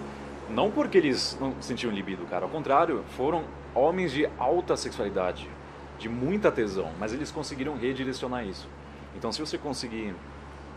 não 0.49 0.71
porque 0.71 0.97
eles 0.97 1.37
não 1.39 1.53
sentiam 1.61 1.91
libido, 1.91 2.25
cara, 2.25 2.45
ao 2.45 2.49
contrário, 2.49 3.03
foram 3.15 3.43
homens 3.73 4.11
de 4.11 4.27
alta 4.37 4.75
sexualidade, 4.75 5.49
de 5.97 6.09
muita 6.09 6.51
tesão, 6.51 6.91
mas 6.99 7.13
eles 7.13 7.31
conseguiram 7.31 7.77
redirecionar 7.77 8.45
isso. 8.45 8.67
Então, 9.15 9.31
se 9.31 9.39
você 9.39 9.57
conseguir 9.57 10.13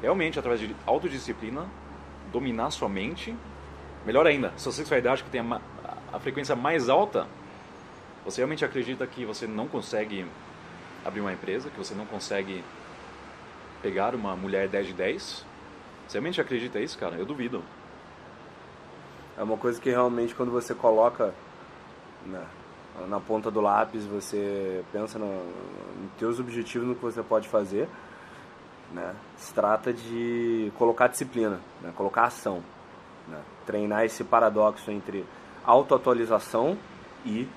realmente 0.00 0.38
através 0.38 0.60
de 0.60 0.74
autodisciplina 0.86 1.66
dominar 2.32 2.70
sua 2.70 2.88
mente 2.88 3.34
Melhor 4.07 4.25
ainda, 4.25 4.53
sua 4.57 4.71
sexualidade 4.71 5.25
que 5.25 5.31
tem 5.31 5.40
a, 5.40 5.61
a 6.12 6.21
frequência 6.21 6.55
mais 6.55 6.88
alta, 6.88 7.27
você 8.25 8.40
realmente 8.40 8.64
acredita 8.64 9.05
que 9.05 9.25
você 9.25 9.49
não 9.49 9.66
consegue 9.66 10.25
abrir 11.05 11.21
uma 11.21 11.33
empresa, 11.33 11.69
que 11.69 11.77
você 11.77 11.92
não 11.92 12.07
consegue 12.07 12.62
pegar 13.83 14.14
uma 14.14 14.37
mulher 14.37 14.69
10 14.69 14.87
de 14.87 14.92
10? 14.92 15.47
Você 16.07 16.19
realmente 16.19 16.40
acredita 16.40 16.79
isso, 16.79 16.97
cara? 16.97 17.16
Eu 17.16 17.27
duvido. 17.27 17.64
É 19.37 19.42
uma 19.42 19.57
coisa 19.57 19.81
que 19.81 19.90
realmente 19.90 20.37
quando 20.37 20.53
você 20.53 20.73
coloca 20.73 21.35
né, 22.25 22.47
na 23.09 23.19
ponta 23.19 23.51
do 23.51 23.61
lápis, 23.61 24.07
você 24.07 24.85
pensa 24.92 25.19
no, 25.19 25.27
nos 25.27 26.12
teus 26.16 26.38
objetivos, 26.38 26.87
no 26.87 26.95
que 26.95 27.03
você 27.03 27.25
pode 27.25 27.49
fazer, 27.49 27.88
né? 28.92 29.16
Se 29.37 29.53
trata 29.53 29.92
de 29.92 30.71
colocar 30.79 31.09
disciplina, 31.09 31.61
né? 31.83 31.92
colocar 31.97 32.23
ação. 32.23 32.62
Né? 33.28 33.38
Treinar 33.64 34.04
esse 34.04 34.24
paradoxo 34.24 34.90
entre 34.90 35.24
autoatualização 35.64 36.78
e 37.24 37.48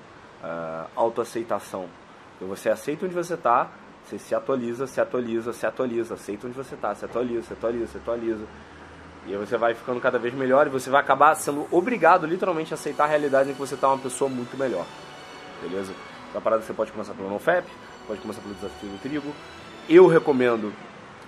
uh, 0.44 0.90
autoaceitação. 0.96 1.88
Então 2.36 2.48
você 2.48 2.70
aceita 2.70 3.06
onde 3.06 3.14
você 3.14 3.36
está, 3.36 3.70
você 4.04 4.18
se 4.18 4.34
atualiza, 4.34 4.88
se 4.88 5.00
atualiza, 5.00 5.54
se 5.54 5.66
atualiza, 5.66 6.14
aceita 6.16 6.48
onde 6.48 6.56
você 6.56 6.76
está, 6.76 6.96
se 6.96 7.06
atualiza, 7.06 7.44
se 7.44 7.54
atualiza, 7.54 7.88
se 7.88 7.98
atualiza. 7.98 8.46
E 9.28 9.34
aí 9.34 9.38
você 9.38 9.58
vai 9.58 9.76
ficando 9.76 10.00
cada 10.00 10.18
vez 10.18 10.34
melhor 10.34 10.66
e 10.66 10.70
você 10.70 10.90
vai 10.90 11.02
acabar 11.02 11.36
sendo 11.36 11.68
obrigado 11.70 12.26
literalmente 12.26 12.74
a 12.74 12.76
aceitar 12.76 13.04
a 13.04 13.08
realidade 13.08 13.50
em 13.50 13.54
que 13.54 13.60
você 13.60 13.76
está 13.76 13.90
uma 13.90 13.98
pessoa 13.98 14.30
muito 14.30 14.58
melhor. 14.58 14.86
Beleza? 15.62 15.94
Então 16.30 16.40
a 16.40 16.42
parada 16.42 16.64
você 16.64 16.74
pode 16.74 16.92
começar 16.92 17.14
pelo 17.14 17.30
NoFap, 17.30 17.68
pode 18.08 18.22
começar 18.22 18.42
pelo 18.42 18.56
desafio 18.56 18.90
do 18.90 19.00
trigo. 19.02 19.34
Eu 19.88 20.08
recomendo 20.08 20.74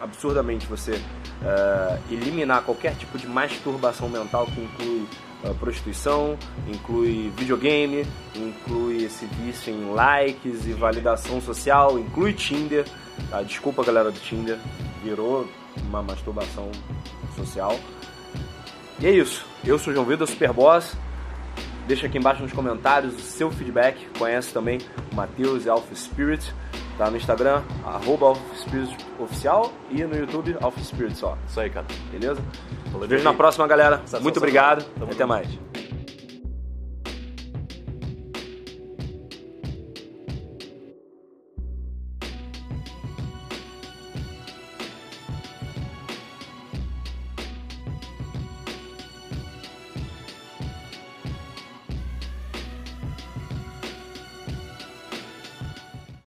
absurdamente 0.01 0.65
você 0.65 0.93
uh, 0.93 2.01
eliminar 2.11 2.63
qualquer 2.63 2.95
tipo 2.95 3.17
de 3.17 3.27
masturbação 3.27 4.09
mental 4.09 4.45
que 4.47 4.59
inclui 4.59 5.07
uh, 5.43 5.53
prostituição, 5.55 6.37
inclui 6.67 7.31
videogame, 7.37 8.05
inclui 8.35 9.03
esse 9.03 9.25
vício 9.25 9.73
em 9.73 9.93
likes 9.93 10.65
e 10.65 10.73
validação 10.73 11.39
social, 11.39 11.99
inclui 11.99 12.33
Tinder. 12.33 12.85
Tá? 13.29 13.43
Desculpa, 13.43 13.83
galera 13.83 14.11
do 14.11 14.19
Tinder, 14.19 14.57
virou 15.03 15.47
uma 15.87 16.01
masturbação 16.01 16.71
social. 17.35 17.79
E 18.99 19.05
é 19.05 19.11
isso. 19.11 19.45
Eu 19.63 19.77
sou 19.77 19.91
o 19.91 19.95
João 19.95 20.05
Vida, 20.05 20.25
Superboss. 20.25 20.95
Deixa 21.87 22.07
aqui 22.07 22.17
embaixo 22.17 22.41
nos 22.41 22.53
comentários 22.53 23.15
o 23.15 23.19
seu 23.19 23.51
feedback. 23.51 24.07
Conhece 24.17 24.53
também 24.53 24.79
o 25.11 25.15
Matheus 25.15 25.65
e 25.65 25.69
Alpha 25.69 25.93
Spirit. 25.95 26.53
Tá 26.97 27.09
no 27.09 27.17
Instagram, 27.17 27.61
arroba 27.85 28.37
Oficial 29.19 29.71
e 29.89 30.03
no 30.03 30.15
YouTube 30.15 30.55
Alpha 30.61 30.81
Spirit 30.81 31.17
só. 31.17 31.37
Isso 31.47 31.59
aí, 31.59 31.69
cara. 31.69 31.85
Beleza? 32.11 32.41
Vejo 33.07 33.23
na 33.23 33.33
próxima, 33.33 33.67
galera. 33.67 34.01
Muito 34.21 34.37
obrigado. 34.37 34.85
Até 35.09 35.25
mais. 35.25 35.47